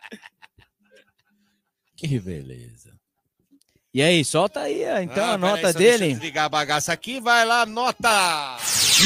[1.97, 2.96] Que beleza.
[3.93, 6.13] E aí, solta aí, ah, então, Ah, a nota só deixa eu dele.
[6.13, 8.57] desligar a bagaça aqui, vai lá, nota!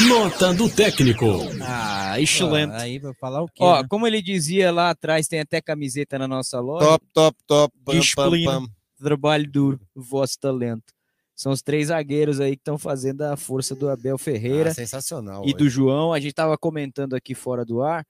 [0.08, 1.26] Nota do técnico.
[1.62, 2.72] Ah, excelente.
[2.74, 3.62] Aí vai falar o quê?
[3.62, 3.86] Ó, né?
[3.88, 6.86] como ele dizia lá atrás, tem até camiseta na nossa loja.
[6.86, 7.74] Top, top, top.
[7.84, 8.72] Pam, Disciplina, pam, pam.
[8.98, 10.92] trabalho duro, vosso talento.
[11.34, 15.42] São os três zagueiros aí que estão fazendo a força do Abel Ferreira Ah, sensacional.
[15.46, 16.12] e do João.
[16.12, 18.04] A gente tava comentando aqui fora do ar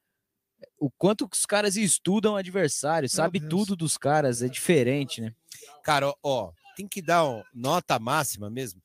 [0.78, 5.32] o quanto que os caras estudam o adversário, sabe tudo dos caras, é diferente, né?
[5.84, 8.82] Cara, ó, ó, tem que dar ó, nota máxima mesmo.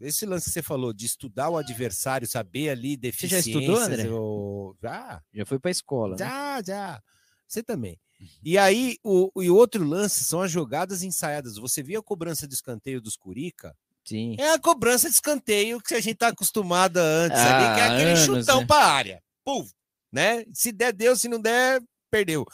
[0.00, 3.46] Esse lance que você falou de estudar o adversário, saber ali Você já deficiências.
[3.46, 4.08] estudou, André?
[4.10, 6.18] ou- Já, Já foi pra escola, né?
[6.24, 7.02] já, já.
[7.46, 7.98] Você também.
[8.44, 11.56] E aí, o, e o outro lance são as jogadas ensaiadas.
[11.56, 13.76] Você viu a cobrança de escanteio dos Curica?
[14.04, 14.36] Sim.
[14.38, 17.94] É a cobrança de escanteio que a gente tá acostumada antes ali, que é Ah,
[17.94, 18.66] aquele anos, chutão né?
[18.66, 19.22] pra área.
[19.44, 19.66] Pum,
[20.12, 20.44] né?
[20.52, 22.44] Se der, deu, se não der, perdeu.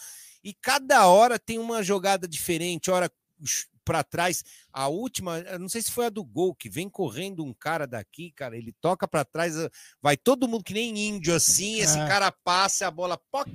[0.42, 3.10] E cada hora tem uma jogada diferente, hora
[3.84, 4.42] para trás.
[4.72, 8.32] A última, não sei se foi a do gol, que vem correndo um cara daqui,
[8.32, 9.54] cara, ele toca para trás,
[10.00, 12.08] vai todo mundo que nem índio assim, esse Ah.
[12.08, 13.48] cara passa a bola, poc,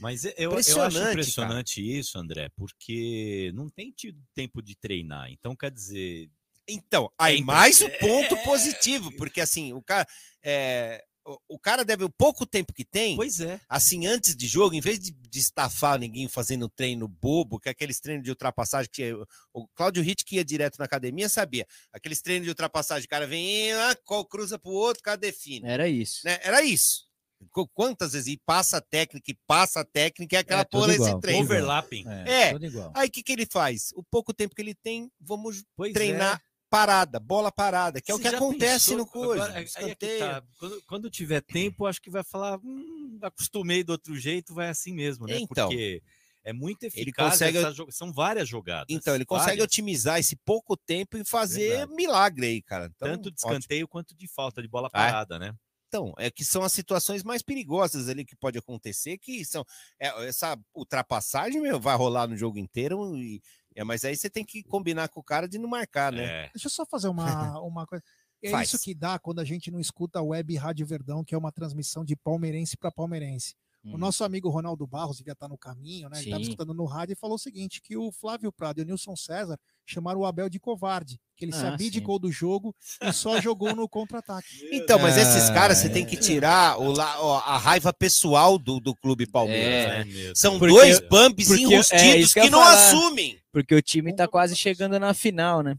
[0.00, 5.30] Mas eu, eu acho Impressionante, impressionante isso, André, porque não tem tido tempo de treinar.
[5.30, 6.30] Então, quer dizer.
[6.66, 10.06] Então, aí Então, mais o é- ponto positivo, porque assim, o cara,
[10.42, 11.04] é,
[11.48, 13.16] o, cara deve o pouco tempo que tem.
[13.16, 13.60] Pois é.
[13.68, 17.72] Assim, antes de jogo, em vez de, de estafar ninguém fazendo treino bobo, que é
[17.72, 21.66] aqueles treinos de ultrapassagem que o- o Cláudio Ritt que ia direto na academia sabia.
[21.92, 25.66] Aqueles treinos de ultrapassagem, o cara vem, ah, qual cruza pro outro, o cara define.
[25.66, 26.20] Era isso.
[26.24, 26.38] Né?
[26.42, 27.04] Era isso.
[27.50, 28.28] Qu- Quantas vezes?
[28.28, 31.42] E passa a técnica, e passa a técnica, e aquela É, porra desse igual, treino.
[31.44, 32.04] Overlapping.
[32.26, 32.52] É.
[32.52, 32.92] tudo igual.
[32.94, 33.92] Aí o que, que ele faz?
[33.94, 36.53] O pouco tempo que ele tem, vamos Pois treinar é.
[36.78, 38.98] Parada, bola parada, que é o Você que já acontece pensou?
[38.98, 39.44] no coisa.
[39.44, 40.42] Agora, é que tá.
[40.58, 44.92] Quando, quando tiver tempo, acho que vai falar, hum, acostumei do outro jeito, vai assim
[44.92, 45.38] mesmo, né?
[45.38, 45.68] Então.
[45.68, 46.02] Porque
[46.46, 47.32] É muito Ele eficaz.
[47.32, 48.84] consegue- essa jo- São várias jogadas.
[48.90, 49.64] Então, ele consegue várias.
[49.64, 51.94] otimizar esse pouco tempo e fazer Verdade.
[51.94, 52.92] milagre aí, cara.
[52.94, 53.52] Então, Tanto de ótimo.
[53.58, 55.10] escanteio quanto de falta de bola Ah, é?
[55.10, 55.54] parada, né?
[55.88, 59.64] Então, é que são as situações mais perigosas ali que pode acontecer, que são
[59.98, 63.40] é, essa ultrapassagem, meu, vai rolar no jogo inteiro, e,
[63.74, 66.24] é, mas aí você tem que combinar com o cara de não marcar, né?
[66.24, 66.50] É.
[66.54, 67.24] Deixa eu só fazer uma,
[67.60, 68.04] uma coisa.
[68.42, 68.68] É Faz.
[68.68, 71.50] isso que dá quando a gente não escuta a Web Rádio Verdão, que é uma
[71.50, 73.54] transmissão de palmeirense para palmeirense.
[73.84, 73.98] O Uhum.
[73.98, 76.16] nosso amigo Ronaldo Barros devia estar no caminho, né?
[76.16, 76.50] Ele estava Sim.
[76.50, 79.58] escutando no rádio e falou o seguinte: que o Flávio Prado e o Nilson César
[79.84, 83.76] chamaram o Abel de covarde, que ele se Ah, abdicou do jogo e só jogou
[83.76, 84.46] no contra-ataque.
[84.72, 85.90] Então, mas esses caras você é.
[85.90, 90.04] tem que tirar o, a raiva pessoal do, do Clube Palmeiras, É.
[90.04, 90.32] né?
[90.34, 92.88] São Porque- dois bambis porque- é, enrustidos isso que que, não falar.
[92.88, 93.38] assumem.
[93.52, 95.76] Porque o time tá quase chegando na final, né?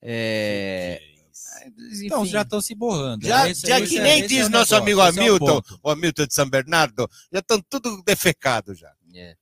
[0.00, 1.00] É.
[2.04, 2.30] Então, enfim.
[2.32, 3.26] já estão se borrando.
[3.26, 5.24] Já, Esse- já que é- nem diz é o nosso negócio, amigo esse é o
[5.36, 5.80] Hamilton, ponto.
[5.82, 8.92] o Hamilton de São Bernardo, já estão tudo defecados já.
[9.14, 9.36] É.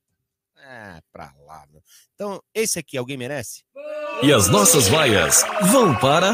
[0.57, 1.81] Ah, pra lá, meu.
[2.15, 3.63] Então, esse aqui, alguém merece?
[4.23, 6.31] E as nossas vaias vão para.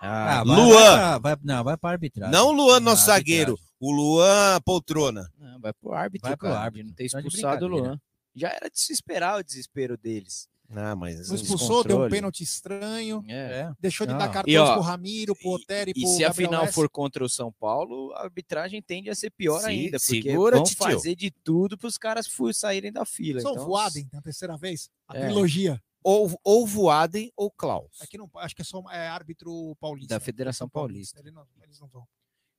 [0.00, 0.70] Ah, vai- Luan.
[0.74, 2.32] vai pra- vai- não, vai para arbitragem.
[2.32, 3.52] Não o Luan, nosso Ah, zagueiro.
[3.52, 3.68] arbitragem.
[3.80, 5.28] O Luan Poltrona.
[5.38, 6.88] Não, vai pro árbitro, Vai pro cara, árbitro.
[6.88, 7.88] não ter Tá de expulsado o brincadeira.
[7.92, 8.00] Luan.
[8.34, 10.48] Já era de se esperar o desespero deles.
[10.70, 13.72] Ah, mas Não expulsou, deu um pênalti estranho, É.
[13.80, 14.18] deixou de Não.
[14.18, 16.64] dar E, cartões ó, pro Ramiro, pro Otero e, E pro se a Gabriel final
[16.66, 16.74] Hess.
[16.74, 20.56] for contra o São Paulo, a arbitragem tende a ser pior Se- ainda, porque segura,
[20.56, 20.84] vão titio.
[20.84, 23.40] fazer de tudo para os caras saírem da fila.
[23.40, 24.90] São então, Voaden na terceira vez.
[25.08, 25.24] A É.
[25.24, 25.82] trilogia.
[26.04, 28.00] Ou, ou Voaden ou Klaus.
[28.02, 30.14] Aqui não, acho que é só é árbitro paulista.
[30.14, 31.18] Da Federação Paulista.
[31.18, 32.06] Ele não- eles não vão.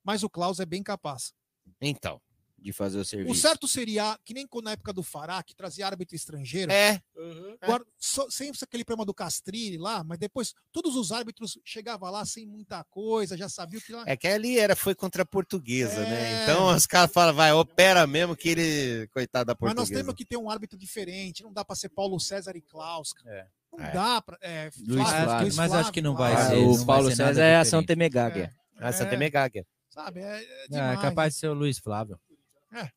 [0.04, 1.32] Mas o Klaus é bem capaz.
[1.80, 2.20] Então.
[2.62, 3.32] De fazer o serviço.
[3.32, 6.72] O certo seria, que nem quando na época do Fará, que trazia árbitro estrangeiro.
[6.72, 7.02] É.
[7.62, 12.26] Agora, só- sem aquele problema do Castrilli lá, mas depois todos os árbitros chegavam lá
[12.26, 14.04] sem muita coisa, já sabiam que lá.
[14.06, 16.42] É que ali era, foi contra a portuguesa, né?
[16.42, 16.44] É.
[16.44, 19.94] Então os caras falam, vai, opera mesmo que ele, coitado da Mas portuguesa.
[19.94, 23.14] nós temos que ter um árbitro diferente, não dá para ser Paulo César e Klaus.
[23.14, 23.50] cara.
[23.72, 23.92] Não É.
[23.94, 24.38] dá para.
[24.42, 25.42] É, Luiz Flávio, Flávio.
[25.44, 26.56] Luiz Mas acho que não vai Ah, ser.
[26.56, 27.70] o não Paulo César é a diferente.
[27.70, 28.52] Santa Megáguia.
[28.78, 29.18] Ah, Santa É.
[29.18, 29.66] Megáguia.
[29.90, 30.20] Sabe?
[30.22, 32.20] É, é Ah, é capaz de ser o Luiz Flávio.
[32.74, 32.90] É.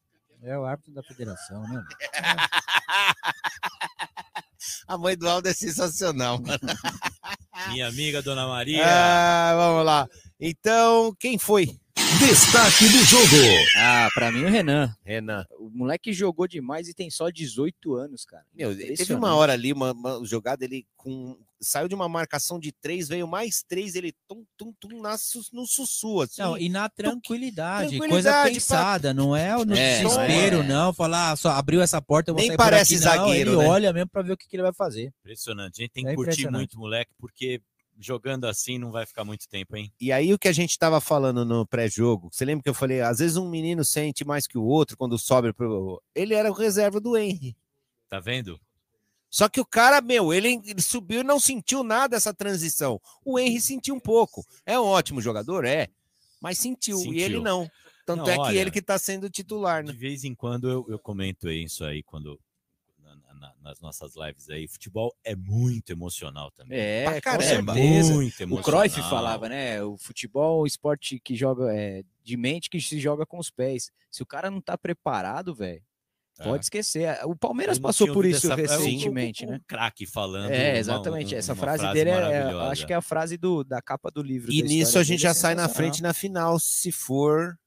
[0.43, 1.83] É o árbitro da federação, né?
[4.87, 6.61] A mãe do Aldo é sensacional, mano.
[7.69, 8.85] Minha amiga Dona Maria.
[8.85, 10.09] Ah, vamos lá.
[10.41, 11.79] Então, quem foi?
[12.27, 13.37] Destaque do jogo.
[13.77, 14.95] Ah, pra mim o Renan.
[15.05, 15.45] Renan.
[15.59, 18.45] O moleque jogou demais e tem só 18 anos, cara.
[18.55, 21.37] Meu, teve uma hora ali, uma, uma jogada, ele com.
[21.61, 25.43] Saiu de uma marcação de três, veio mais três, ele tum, tum, tum, na, su-
[25.53, 26.43] no sussu, assim.
[26.43, 30.69] Não, e na tranquilidade, tranquilidade coisa pra- pensada, não é no É, desespero, não é.
[30.69, 30.93] não.
[30.93, 33.17] Falar, ah, só abriu essa porta, eu vou Nem sair parece por aqui.
[33.17, 33.69] Não, zagueiro, ele né?
[33.69, 35.13] olha mesmo pra ver o que, que ele vai fazer.
[35.21, 35.81] Impressionante.
[35.81, 36.59] A gente tem que É curtir impressionante.
[36.59, 37.61] muito, moleque, porque
[38.05, 39.93] jogando assim não vai ficar muito tempo, hein?
[40.01, 43.01] E aí o que a gente tava falando no pré-jogo, você lembra que eu falei,
[43.01, 46.03] às vezes um menino sente mais que o outro quando sobe pro.
[46.15, 47.57] Ele era o reserva do Henry.
[48.09, 48.61] Tá vendo?
[49.31, 53.01] Só que o cara, meu, ele, ele subiu e não sentiu nada essa transição.
[53.25, 54.45] O Henry sentiu um pouco.
[54.67, 55.65] É um ótimo jogador?
[55.65, 55.89] É.
[56.39, 57.43] Mas sentiu, e ele Sentiu.
[57.43, 57.71] não.
[58.05, 59.93] Tanto Não, é que olha, ele que tá sendo titular, né?
[59.93, 62.39] De vez em quando eu, eu comento isso aí quando
[63.43, 64.69] na- na- nas nossas lives aí.
[64.69, 66.79] Futebol é muito emocional também.
[66.79, 67.75] É, Pra caramba.
[67.75, 68.15] certeza.
[68.15, 68.81] Muito O emocional.
[68.81, 69.83] Cruyff falava, né?
[69.83, 73.51] O futebol é um esporte que joga é, de mente que se joga com os
[73.51, 73.91] pés.
[74.11, 75.83] Se o cara não tá preparado, velho,
[76.39, 76.45] É.
[76.45, 77.19] pode esquecer.
[77.25, 79.57] O Palmeiras passou por isso essa- é, o- recentemente, o- né?
[79.57, 80.51] Um craque falando.
[80.51, 81.35] É, uma- exatamente.
[81.35, 84.11] um- Essa uma frase, dele é, é- acho que é a frase do, da capa
[84.11, 84.53] do livro.
[84.53, 87.59] E nisso a gente já é sai na frente na final, se for o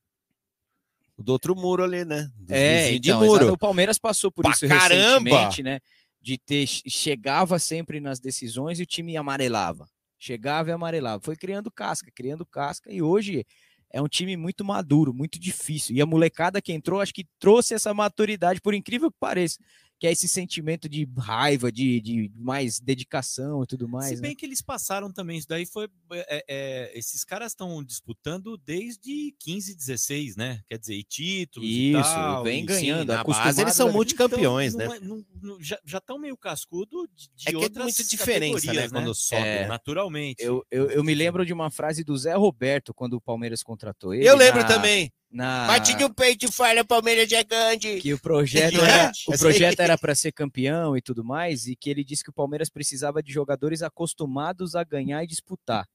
[1.18, 2.30] do outro muro ali, né?
[2.38, 3.42] Dos É, vizinhos então, de muro.
[3.42, 5.08] exato, o Palmeiras passou por Pra isso caramba!
[5.30, 5.80] recentemente, né?
[6.22, 9.88] De ter chegava sempre nas decisões e o time amarelava.
[10.18, 11.22] Chegava e amarelava.
[11.24, 13.46] Foi criando casca, criando casca e hoje
[13.94, 15.96] é um time muito maduro, muito difícil.
[15.96, 19.58] E a molecada que entrou, acho que trouxe essa maturidade, por incrível que pareça,
[20.06, 24.10] que é esse sentimento de raiva, de, de mais dedicação e tudo mais.
[24.10, 24.22] Se né?
[24.22, 25.88] bem que eles passaram também, isso daí foi.
[26.14, 30.62] é, é, esses caras estão disputando desde 15, 16, né?
[30.70, 32.44] Quer dizer, e títulos e Isso, tal.
[32.44, 35.00] vem e, ganhando, na base eles são multicampeões, Então, né?
[35.02, 38.04] não é- não- não- já estão meio cascudo de, de É que é outras muita
[38.04, 39.66] diferença, né, categorias, quando sobe, É.
[39.68, 40.44] naturalmente.
[40.44, 44.14] Eu, eu, eu me lembro de uma frase do Zé Roberto quando o Palmeiras contratou
[44.14, 44.28] ele.
[44.30, 45.12] Eu lembro na- também.
[45.36, 45.68] Na...
[46.00, 48.00] No peito falha, Palmeiras é grande.
[48.00, 51.76] que o projeto É, era, o projeto era para ser campeão e tudo mais, e
[51.76, 55.86] que ele disse que o Palmeiras precisava de jogadores acostumados a ganhar e disputar.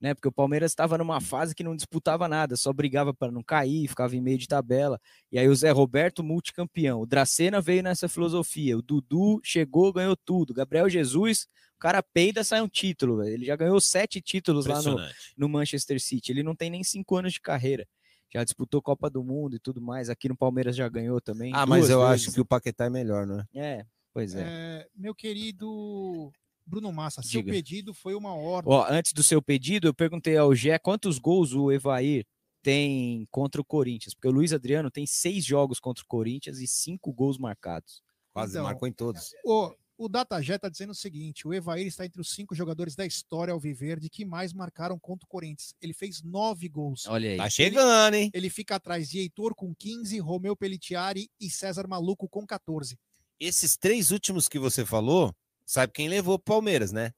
[0.00, 0.14] Né?
[0.14, 3.88] Porque o Palmeiras estava numa fase que não disputava nada, só brigava para não cair,
[3.88, 5.00] ficava em meio de tabela.
[5.32, 7.00] E aí o Zé Roberto, multicampeão.
[7.00, 8.78] O Dracena veio nessa filosofia.
[8.78, 10.54] O Dudu chegou, ganhou tudo.
[10.54, 13.24] Gabriel Jesus, o cara peida, sai um título.
[13.24, 14.96] Ele já ganhou sete títulos lá no,
[15.36, 16.30] no Manchester City.
[16.30, 17.84] Ele não tem nem cinco anos de carreira.
[18.32, 20.08] Já disputou Copa do Mundo e tudo mais.
[20.08, 21.52] Aqui no Palmeiras já ganhou também.
[21.54, 22.26] Ah, mas eu vezes.
[22.26, 23.44] acho que o Paquetá é melhor, né?
[23.54, 24.42] É, pois é.
[24.42, 26.32] É, meu querido
[26.66, 27.52] Bruno Massa, seu Diga.
[27.52, 28.72] pedido foi uma ordem.
[28.72, 32.24] Ó, antes do seu pedido, eu perguntei ao Gé quantos gols o Evair
[32.62, 36.66] tem contra o Corinthians, porque o Luiz Adriano tem seis jogos contra o Corinthians e
[36.66, 38.02] cinco gols marcados.
[38.32, 39.32] Quase Então, marcou em todos.
[39.44, 43.04] O, o Datajet está dizendo o seguinte: o Evair está entre os cinco jogadores da
[43.04, 45.74] história Alviverde que mais marcaram contra o Corinthians.
[45.78, 47.06] Ele fez nove gols.
[47.06, 47.36] Olha aí.
[47.36, 48.30] Tá chegando, hein?
[48.32, 52.98] Ele fica atrás de Heitor com 15, Romeu Pelletiari e César Maluco com 14.
[53.38, 55.34] Esses três últimos que você falou,
[55.66, 57.12] sabe quem levou pro Palmeiras, né?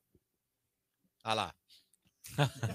[1.24, 1.54] Olha lá.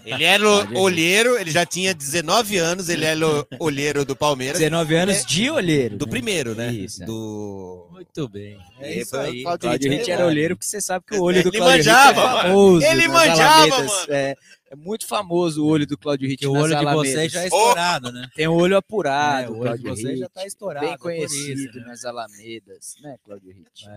[0.05, 4.59] Ele era o olheiro, ele já tinha 19 anos, ele era o olheiro do Palmeiras.
[4.59, 5.97] 19 anos É, de olheiro.
[5.97, 6.11] Do né?
[6.11, 6.71] primeiro, né?
[6.71, 7.05] Isso, é.
[7.07, 7.87] Do.
[7.91, 8.59] Muito bem.
[8.79, 9.41] É isso aí.
[9.41, 11.75] Claudio Claudio Ritt Ritt era olheiro, porque você sabe que o olho do Ele Claudio
[11.77, 12.85] Ritt manjava, é famoso.
[12.85, 13.91] Ele manjava, Alamedas.
[13.91, 14.05] mano.
[14.13, 14.35] É,
[14.69, 17.45] é muito famoso o olho do Claudio Ritt Que o olho de vocês já é
[17.45, 18.27] estourado, né?
[18.35, 20.93] Tem o olho apurado, É, o olho de Claudio vocês já Ritt, tá estourado, Bem
[20.93, 21.85] é por isso, conhecido né?
[21.87, 23.87] nas Alamedas, né, Claudio Ritt?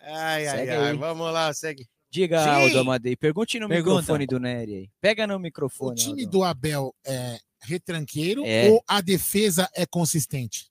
[0.00, 0.90] Ai, ai, Segue ai.
[0.92, 0.96] aí.
[0.96, 1.86] Vamos lá, segue.
[2.12, 2.48] Diga, Sim.
[2.50, 4.00] Aldo Amadei, pergunte no Pergunta.
[4.02, 4.90] microfone do Nery aí.
[5.00, 5.96] Pega no O microfone.
[5.96, 6.30] time Aldo.
[6.30, 8.68] do Abel é retranqueiro É.
[8.68, 10.70] ou a defesa é consistente?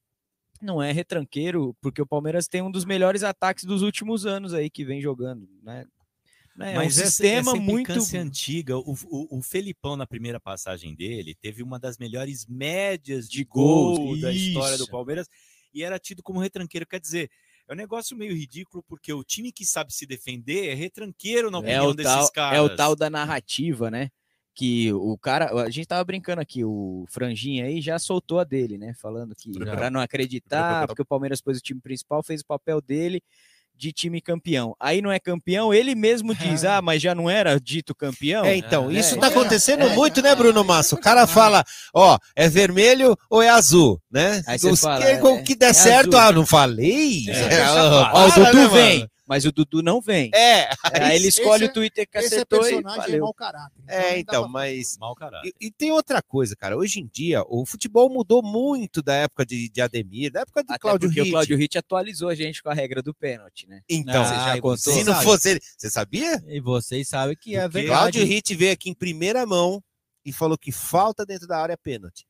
[0.61, 4.69] Não é retranqueiro, porque o Palmeiras tem um dos melhores ataques dos últimos anos aí
[4.69, 5.85] que vem jogando, né?
[6.59, 8.77] É Mas um essa- sistema essa muito antiga.
[8.77, 13.97] O, o, o Felipão, na primeira passagem dele, teve uma das melhores médias de, gols,
[13.97, 14.85] gol da história do.
[14.87, 15.27] Palmeiras
[15.73, 16.85] e era tido como retranqueiro.
[16.85, 17.31] Quer dizer,
[17.67, 21.57] é um negócio meio ridículo, porque o time que sabe se defender é retranqueiro, na
[21.57, 22.57] É opinião o, desses tal, caras.
[22.57, 24.09] é o tal da narrativa, né?
[24.53, 28.77] Que o cara, a gente tava brincando aqui, o Franjinha aí já soltou a dele,
[28.77, 28.93] né?
[29.01, 32.81] Falando que para não acreditar, porque o Palmeiras pôs o time principal, fez o papel
[32.81, 33.23] dele
[33.81, 34.75] de time campeão.
[34.79, 38.45] Aí não é campeão, ele mesmo diz: "Ah, mas já não era dito campeão".
[38.45, 39.95] É, então, isso É, tá é, acontecendo é.
[39.95, 40.93] muito, né, Bruno Massa?
[40.93, 44.43] O cara fala, ó, é vermelho ou é azul, né?
[44.45, 46.29] Aí você Os fala, que, o é- que der é certo, azul.
[46.29, 47.25] ah, não falei?
[47.27, 47.63] É.
[47.63, 49.07] Ah, Ó, o Dudu né, vem?
[49.31, 50.29] Mas o Dudu não vem.
[50.35, 50.69] É,
[50.99, 53.21] Aí ele escolhe esse o Twitter que Esse é acertou e personagem é valeu.
[53.23, 53.81] mau caráter.
[53.87, 54.97] É, nem dá então, pra- mas.
[54.97, 55.53] Mau caráter.
[55.61, 56.75] E, e tem outra coisa, cara.
[56.75, 60.69] Hoje em dia, o futebol mudou muito da época de, de Ademir, da época do
[60.71, 61.29] Até Cláudio porque Ritt.
[61.29, 63.81] o Claudio Ritt atualizou a gente com a regra do pênalti, né?
[63.87, 64.77] Então, Você já e contou?
[64.93, 65.23] se não sabe.
[65.25, 65.61] fosse ele.
[65.77, 66.43] Você sabia?
[66.47, 67.87] E vocês sabem que é verdade.
[67.87, 69.81] Cláudio Ritt veio aqui em primeira mão
[70.25, 72.25] e falou que falta dentro da área é pênalti.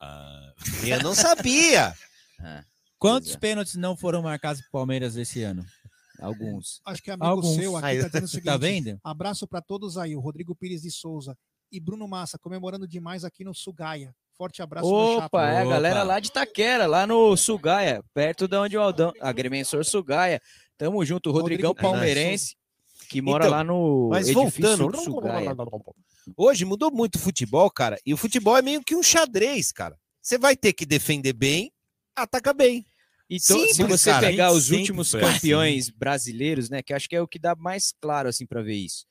[0.00, 0.52] Ah,
[0.84, 1.94] Eu não sabia.
[2.98, 3.38] Quantos Pois é.
[3.38, 5.64] pênaltis não foram marcados pro Palmeiras esse ano?
[6.20, 6.80] Alguns.
[6.84, 7.54] Acho que é amigo Alguns.
[7.56, 8.98] seu aqui Aí, tá dizendo o seguinte: Tá vendo?
[9.02, 11.36] abraço para todos aí, o Rodrigo Pires de Souza
[11.72, 14.14] e Bruno Massa comemorando demais aqui no Sugaia.
[14.36, 14.88] Forte abraço.
[14.92, 19.12] Opa, é a galera lá de Taquera, lá no Sugaia, perto de onde o Aldão,
[19.20, 20.40] agrimensor Sugaia.
[20.76, 21.88] Tamo junto, o Rodrigão Rodrigo.
[21.92, 22.56] Palmeirense,
[23.08, 25.54] que mora Então, lá no Mas edifício voltando, do Sugaia.
[26.36, 29.96] hoje mudou muito o futebol, cara, e o futebol é meio que um xadrez, cara.
[30.20, 31.70] Você vai ter que defender bem,
[32.16, 32.84] ataca bem.
[33.30, 34.26] Então, se Simples, você cara.
[34.26, 35.24] pegar os últimos assim.
[35.24, 38.74] campeões brasileiros, né, que acho que é o que dá mais claro assim para ver
[38.76, 39.06] isso.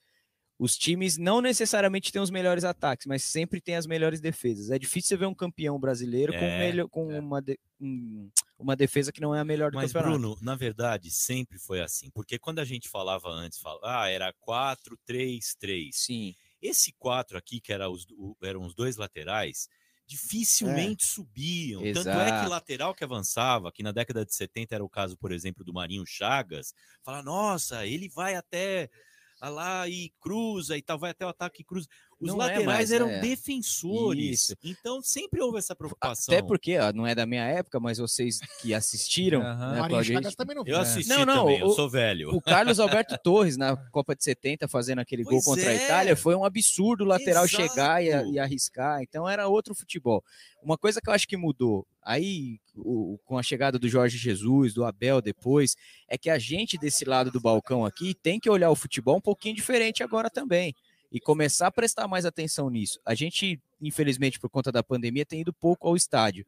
[0.60, 4.70] Os times não necessariamente têm os melhores ataques, mas sempre têm as melhores defesas.
[4.70, 7.20] É difícil você ver um campeão brasileiro com, É, melhor, com é.
[7.20, 10.20] uma, de- um- uma defesa que não é a melhor do Mas, campeonato.
[10.20, 12.10] Bruno, na verdade, sempre foi assim.
[12.12, 15.96] Porque quando a gente falava antes, fala, ah, era 4, 3, 3.
[15.98, 16.36] Sim.
[16.62, 19.68] Esse 4 aqui, que era os, o- eram os dois laterais,
[20.06, 21.82] dificilmente subiam.
[21.92, 22.50] Tanto é que Exato.
[22.50, 26.06] lateral que avançava, que na década de 70 era o caso, por exemplo, do Marinho
[26.06, 26.74] Chagas,
[27.04, 28.90] fala, nossa, ele vai até
[29.42, 31.88] ah lá e cruza e tal, vai até o ataque e cruza.
[32.24, 33.20] Os Não é laterais mais, eram né?
[33.20, 34.44] defensores.
[34.44, 34.56] Isso.
[34.64, 36.34] Então sempre houve essa preocupação.
[36.34, 40.36] Até porque, ó, não é da minha época, mas vocês que assistiram, né, Claudio, Chagas
[40.36, 40.78] também não Eu viu.
[40.80, 42.34] assisti Não, não, também, eu o- sou velho.
[42.36, 45.84] O Carlos Alberto Torres, na Copa de 70, fazendo aquele gol Pois contra a é.
[45.86, 47.64] Itália, foi um absurdo o lateral Exato.
[47.70, 49.02] chegar e, a- e arriscar.
[49.02, 50.24] Então era outro futebol.
[50.62, 54.74] Uma coisa que eu acho que mudou, aí o- com a chegada do Jorge Jesus,
[54.74, 55.76] do Abel depois,
[56.08, 59.22] é que a gente desse lado do balcão aqui tem que olhar o futebol um
[59.22, 60.74] pouquinho diferente agora também.
[61.14, 63.00] E começar a prestar mais atenção nisso.
[63.06, 66.44] A gente, infelizmente, por conta da pandemia, tem ido pouco ao estádio.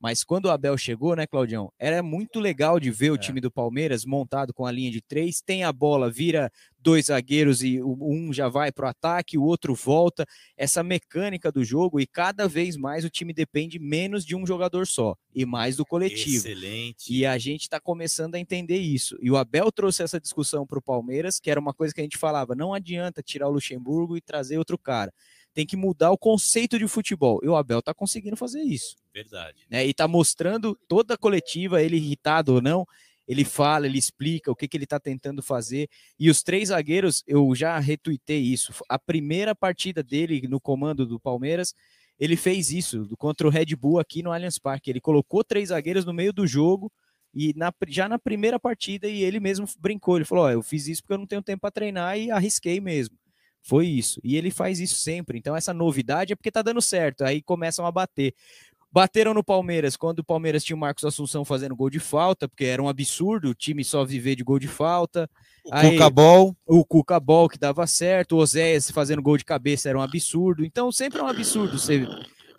[0.00, 1.72] Mas quando o Abel chegou, né, Claudião?
[1.78, 3.18] Era muito legal de ver o É.
[3.18, 7.62] time do Palmeiras montado com a linha de três, tem a bola, vira dois zagueiros
[7.62, 10.26] e um já vai para o ataque, o outro volta.
[10.56, 14.86] Essa mecânica do jogo e cada vez mais o time depende menos de um jogador
[14.86, 16.46] só e mais do coletivo.
[16.46, 17.12] Excelente.
[17.14, 19.16] E a gente está começando a entender isso.
[19.22, 22.04] E o Abel trouxe essa discussão para o Palmeiras, que era uma coisa que a
[22.04, 25.12] gente falava: não adianta tirar o Luxemburgo e trazer outro cara.
[25.54, 27.40] Tem que mudar o conceito de futebol.
[27.42, 29.64] E o Abel está conseguindo fazer isso Verdade.
[29.70, 29.86] né?
[29.86, 32.86] E tá mostrando toda a coletiva, ele irritado ou não,
[33.26, 35.88] ele fala, ele explica o que, que ele tá tentando fazer.
[36.18, 38.72] E os três zagueiros, eu já retuitei isso.
[38.88, 41.74] A primeira partida dele no comando do Palmeiras,
[42.18, 44.90] ele fez isso contra o Red Bull aqui no Allianz Parque.
[44.90, 46.92] Ele colocou três zagueiros no meio do jogo
[47.34, 50.16] e na já na primeira partida e ele mesmo brincou.
[50.16, 52.80] Ele falou: Ó, eu fiz isso porque eu não tenho tempo para treinar e arrisquei
[52.80, 53.16] mesmo.
[53.64, 54.20] Foi isso.
[54.22, 55.38] E ele faz isso sempre.
[55.38, 57.24] Então essa novidade é porque tá dando certo.
[57.24, 58.34] Aí começam a bater.
[58.92, 62.64] Bateram no Palmeiras quando o Palmeiras tinha o Marcos Assunção fazendo gol de falta, porque
[62.64, 65.28] era um absurdo o time só viver de gol de falta.
[65.64, 66.56] O Cuca Ball.
[66.66, 70.64] O Cuca Ball que dava certo, o Oséias fazendo gol de cabeça era um absurdo.
[70.64, 72.06] Então sempre é um absurdo você,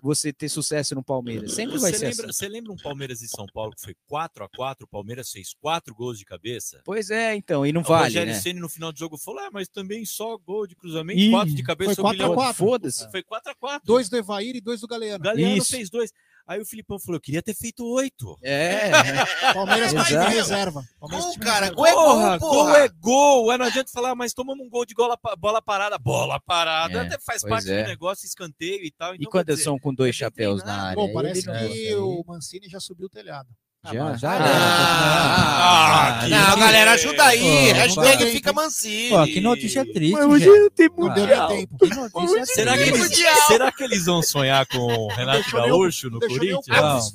[0.01, 1.53] você ter sucesso no Palmeiras.
[1.53, 2.33] Sempre vai Você ser lembra, assim.
[2.33, 5.53] você lembra um Palmeiras e São Paulo que foi 4 a 4 O Palmeiras fez
[5.59, 6.81] quatro gols de cabeça?
[6.85, 8.39] Pois é, então, e não o vale, Rogério né?
[8.39, 11.53] Ceni no final do jogo falou: ah, mas também só gol de cruzamento, Ih, quatro
[11.55, 11.95] de cabeça.
[11.95, 13.11] Foi o 4 a Guilherme- 4 Foda-se.
[13.11, 15.19] Foi 4 a 4 Dois do Evair e dois do Galeano.
[15.19, 15.71] O Galeano Isso.
[15.71, 16.11] fez dois.
[16.47, 18.37] Aí o Filipão falou: eu queria ter feito oito.
[18.43, 18.91] É.
[19.53, 20.31] Palmeiras com time Exato.
[20.31, 20.83] reserva.
[20.99, 21.75] Palmeiras com time cara, reserva.
[21.75, 23.51] gol é gol, gol é gol.
[23.51, 25.97] É, não adianta falar, mas tomamos um gol de bola, pa- bola parada.
[25.97, 26.99] Bola parada.
[26.99, 27.81] É, Até faz parte é.
[27.83, 29.13] do negócio, escanteio e tal.
[29.13, 30.95] E Então, quando quer dizer, são com dois chapéus na área?
[30.95, 33.49] Bom, parece que o Mancini já subiu o telhado.
[33.91, 34.17] Já?
[34.17, 37.39] já Ah, que não, galera, ajuda aí.
[37.69, 38.31] Pô, Hashtag pô.
[38.31, 39.09] fica Mancini.
[39.09, 41.49] Pô, que notícia triste, Mas hoje não tem Não mundial.
[41.49, 41.77] nem tempo.
[41.77, 43.21] Que notícia Será que, triste.
[43.23, 46.65] eles, será que eles vão sonhar com o Renato Gaúcho no Corinthians?
[46.67, 47.13] vamos,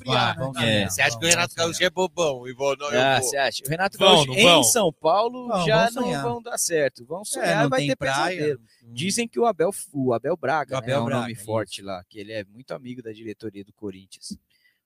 [0.55, 0.83] né?
[0.83, 0.89] É.
[0.89, 1.55] Você acha que o Renato.
[1.55, 2.47] Gaúcho é bobão?
[2.47, 3.61] E vou, não, Ah, você acha?
[3.65, 4.63] O Renato Gaúcho não em vão?
[4.63, 7.05] São Paulo Vão, já vão não vão dar certo.
[7.05, 8.35] Vão sonhar, É, não vai tem ter praia.
[8.37, 8.59] pesadelo.
[8.93, 11.45] Dizem que o Abel, o Abel Braga O né, Abel é um Braga, nome isso.
[11.45, 14.37] forte lá, que ele é muito amigo da diretoria do Corinthians.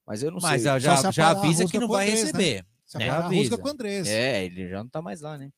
[0.06, 0.80] Mas eu não Mas sei.
[0.80, 2.26] já, já, já avisa que não vai Andrés, né?
[2.26, 2.66] receber.
[2.86, 3.06] Se né?
[3.06, 3.41] apagar a Avisa.
[3.41, 4.08] rusga com o Andrés.
[4.08, 4.41] É.
[4.41, 5.49] É, ele já não tá mais lá, né?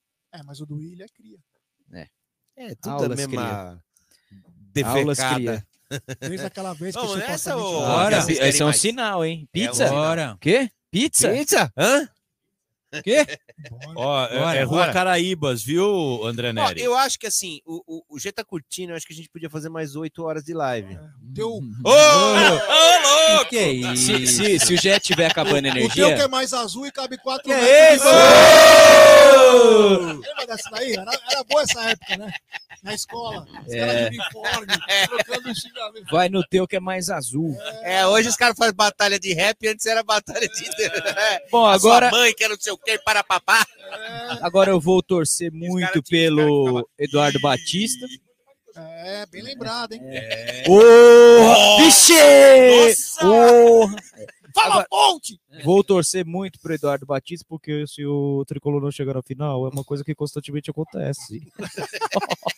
[0.46, 1.38] mas o do Willian é cria.
[2.56, 3.84] É, tudo Aulas a mesma
[4.84, 5.36] Aulas defecada.
[5.36, 5.68] cria.
[6.20, 8.10] Desde aquela vez que Vamos você nessa, ô?
[8.30, 8.82] Esse, é um mais?
[8.82, 9.42] sinal, hein?
[9.42, 9.90] É um Pizza?
[9.90, 10.38] Bora.
[10.42, 10.70] Quê?
[10.92, 11.30] Pizza?
[11.32, 11.72] Pizza?
[11.78, 12.10] Hã?
[13.04, 13.26] Quê?
[13.96, 14.94] Ó, é- Bora, é Rua bora.
[14.94, 16.82] Caraíbas, viu, André Ó, Neri?
[16.82, 19.30] eu acho que assim, o, o, o G tá curtindo, eu acho que a gente
[19.30, 20.98] podia fazer mais 8 horas de live.
[21.36, 23.50] Teu, Ô, ô, louco!
[23.50, 24.06] Que isso?
[24.06, 26.24] Se, se, se o jet tiver acabando a o teu que energia.
[26.24, 28.06] é mais azul e cabe quatro Que metros é isso?
[30.22, 30.94] Lembra dessa daí?
[30.94, 32.34] Era, era boa essa época, né?
[32.84, 33.46] Na escola.
[33.66, 33.80] Os É.
[33.80, 34.68] caras de uniforme,
[35.08, 36.06] trocando xingamento.
[36.12, 37.56] Vai no teu que é mais azul.
[37.82, 40.66] É, hoje os caras fazem batalha de rap, antes era batalha de.
[41.52, 43.66] Bom, A sua agora, mãe, que era não sei o para papá.
[44.42, 48.06] agora eu vou torcer muito pelo Eduardo Batista.
[48.76, 50.02] É, bem lembrado, hein?
[50.68, 51.78] Ô!
[51.82, 52.14] Vixe!
[53.24, 53.90] Ô!
[54.54, 55.40] Fala, ponte!
[55.64, 59.70] Vou torcer muito pro Eduardo Batista, porque se o tricolor não chegar na final, é
[59.70, 61.42] uma coisa que constantemente acontece.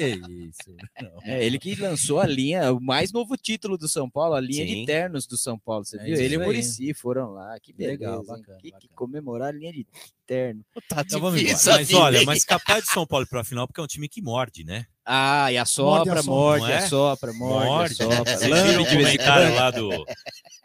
[0.00, 0.76] Que isso?
[1.22, 4.66] É ele que lançou a linha, o mais novo título do São Paulo, a linha
[4.66, 4.80] Sim.
[4.80, 5.84] de ternos do São Paulo.
[5.84, 6.16] Você É viu?
[6.16, 6.40] Ele e o.
[6.42, 7.58] Murici foram lá.
[7.60, 8.94] Que beleza, Legal, bacana, que, que bacana.
[8.94, 9.86] comemorar a linha de
[10.26, 10.64] terno.
[10.88, 11.56] Tá Então vamos embora.
[11.78, 14.22] Mas olha, mas capaz de São Paulo para a final, porque é um time que
[14.22, 14.86] morde, né?
[15.04, 16.78] Ah, e assopra, Morde, morde, é?
[16.78, 18.36] assopra, morde, assopra.
[18.36, 20.06] Vocês lambe viram o comentário lá do,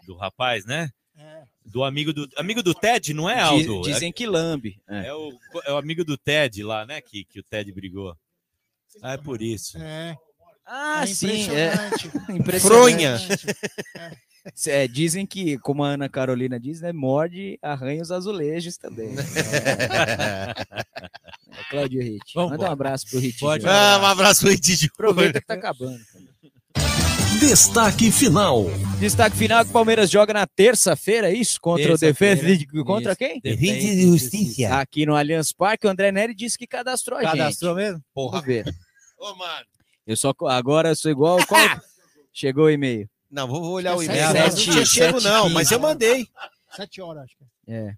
[0.06, 0.90] do rapaz, né?
[1.18, 1.44] É.
[1.66, 3.82] Do amigo do amigo do Ted, não é, Aldo?
[3.82, 4.80] Dizem que lambe.
[4.88, 5.08] É.
[5.08, 5.32] É, o,
[5.66, 7.02] é o amigo do Ted lá, né?
[7.02, 8.16] Que, que o Ted brigou.
[9.02, 9.78] Ah, é por isso.
[9.78, 10.16] É.
[10.66, 11.74] Ah, é sim, é.
[12.34, 12.60] impressionante.
[12.62, 13.18] Fronha.
[14.68, 16.92] É, dizem que, como a Ana Carolina diz, né?
[16.94, 19.10] Morde, arranha os azulejos também.
[21.58, 22.36] É, Cláudio Ritt.
[22.36, 22.72] Manda um embora.
[22.74, 23.40] abraço pro Ritt.
[23.40, 23.66] Pode.
[23.66, 26.00] Ah, um abraço pro Ed Aproveita que tá acabando.
[27.40, 28.66] Destaque final.
[29.00, 31.60] Destaque final que o Palmeiras joga na terça-feira, é isso?
[31.62, 32.58] Contra o Terça-feira, Defesa.
[32.58, 33.18] de- Contra isso.
[33.20, 33.40] quem?
[33.40, 34.76] Defesa de Justiça.
[34.80, 37.32] Aqui no Allianz Parque, o André Neri disse que cadastrou a gente.
[37.32, 38.02] Cadastrou mesmo?
[38.14, 38.42] Porra.
[38.42, 38.66] Vamos ver.
[39.32, 39.66] Ô, mano.
[40.06, 41.38] Eu só agora eu sou igual.
[41.48, 41.62] Qual...
[42.34, 43.10] Chegou o e-mail.
[43.32, 44.32] Não, vou, vou olhar o Sete- e-mail.
[44.32, 46.28] sete- Não tinha chego, sete não, mas eu mandei.
[46.76, 47.76] Sete horas, acho que é.
[47.76, 47.94] É.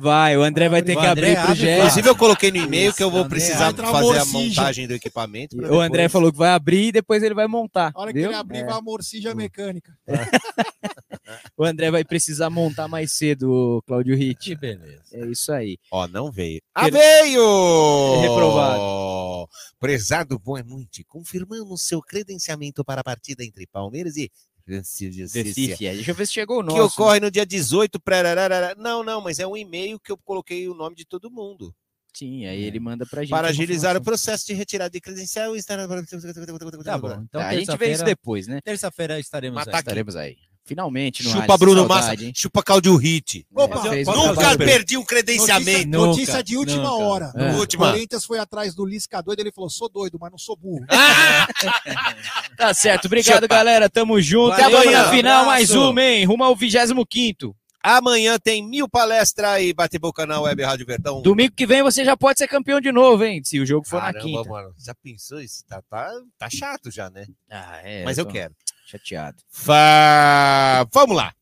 [0.00, 1.78] Vai, o André vai ter que André abrir pro Jé.
[1.78, 5.56] Inclusive, eu coloquei no e-mail que eu vou André, precisar fazer a montagem do equipamento.
[5.56, 7.90] O André depois- falou que vai abrir e depois ele vai montar.
[7.92, 8.28] A hora que viu?
[8.28, 8.64] ele abrir, É.
[8.64, 9.92] vai a morcija mecânica.
[11.56, 14.40] O André vai precisar montar mais cedo, o Cláudio Ritt.
[14.40, 15.02] Que beleza.
[15.12, 15.76] É isso aí.
[15.90, 16.60] Ó, não veio.
[16.74, 18.20] Ah, Ele- veio!
[18.20, 19.48] Reprovado.
[19.78, 21.04] Prezado, boa noite.
[21.04, 24.30] Confirmamos seu credenciamento para a partida entre Palmeiras e
[24.66, 25.38] Justiça.
[25.42, 25.86] Recife.
[25.86, 25.94] é.
[25.94, 26.76] Deixa eu ver se chegou o nosso.
[26.76, 27.98] Que ocorre no dia 18.
[27.98, 28.74] prararara.
[28.76, 31.74] Não, não, mas é um e-mail que eu coloquei o nome de todo mundo.
[32.12, 33.30] Sim, aí ele manda pra gente.
[33.30, 35.76] Para agilizar o processo de retirada de credencial e estar.
[35.78, 37.12] Tá bom.
[37.22, 38.60] Então, Tá, a gente vê isso depois, né?
[38.62, 39.74] Terça-feira estaremos aí.
[39.74, 40.36] Estaremos aí.
[40.68, 42.32] Finalmente, no Chupa Bruno saudade, Massa, hein?
[42.36, 43.46] chupa Claudio Hit.
[43.56, 45.88] É, Opa, um nunca perdi um credenciamento.
[45.88, 47.04] Notícia, notícia de última nunca.
[47.04, 47.32] hora.
[47.34, 47.52] É.
[47.54, 47.88] Última.
[47.88, 50.84] O Corinthians foi atrás do Lisca doido, ele falou: sou doido, mas não sou burro.
[52.58, 53.54] tá certo, obrigado, chupa.
[53.54, 53.88] galera.
[53.88, 54.50] Tamo junto.
[54.50, 56.26] Valeu, Até amanhã, na final, mais uma, hein?
[56.26, 57.56] Rumo ao 25.
[57.82, 61.22] Amanhã tem mil palestra e bate boca na Web Rádio Verdão.
[61.22, 63.40] Domingo que vem você já pode ser campeão de novo, hein?
[63.42, 64.48] Se o jogo for Caramba, na quinta.
[64.50, 65.64] Mano, já pensou isso?
[65.66, 67.24] Tá, tá, tá chato já, né?
[67.50, 68.04] Ah, é.
[68.04, 68.52] Mas eu quero
[68.88, 69.36] chateado.
[69.50, 70.86] Fá...
[70.92, 71.32] Vamos lá!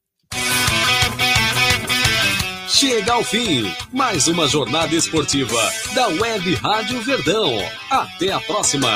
[2.69, 5.61] Chega ao fim, mais uma jornada esportiva
[5.95, 7.53] da Web Rádio Verdão.
[7.91, 8.91] Até a próxima!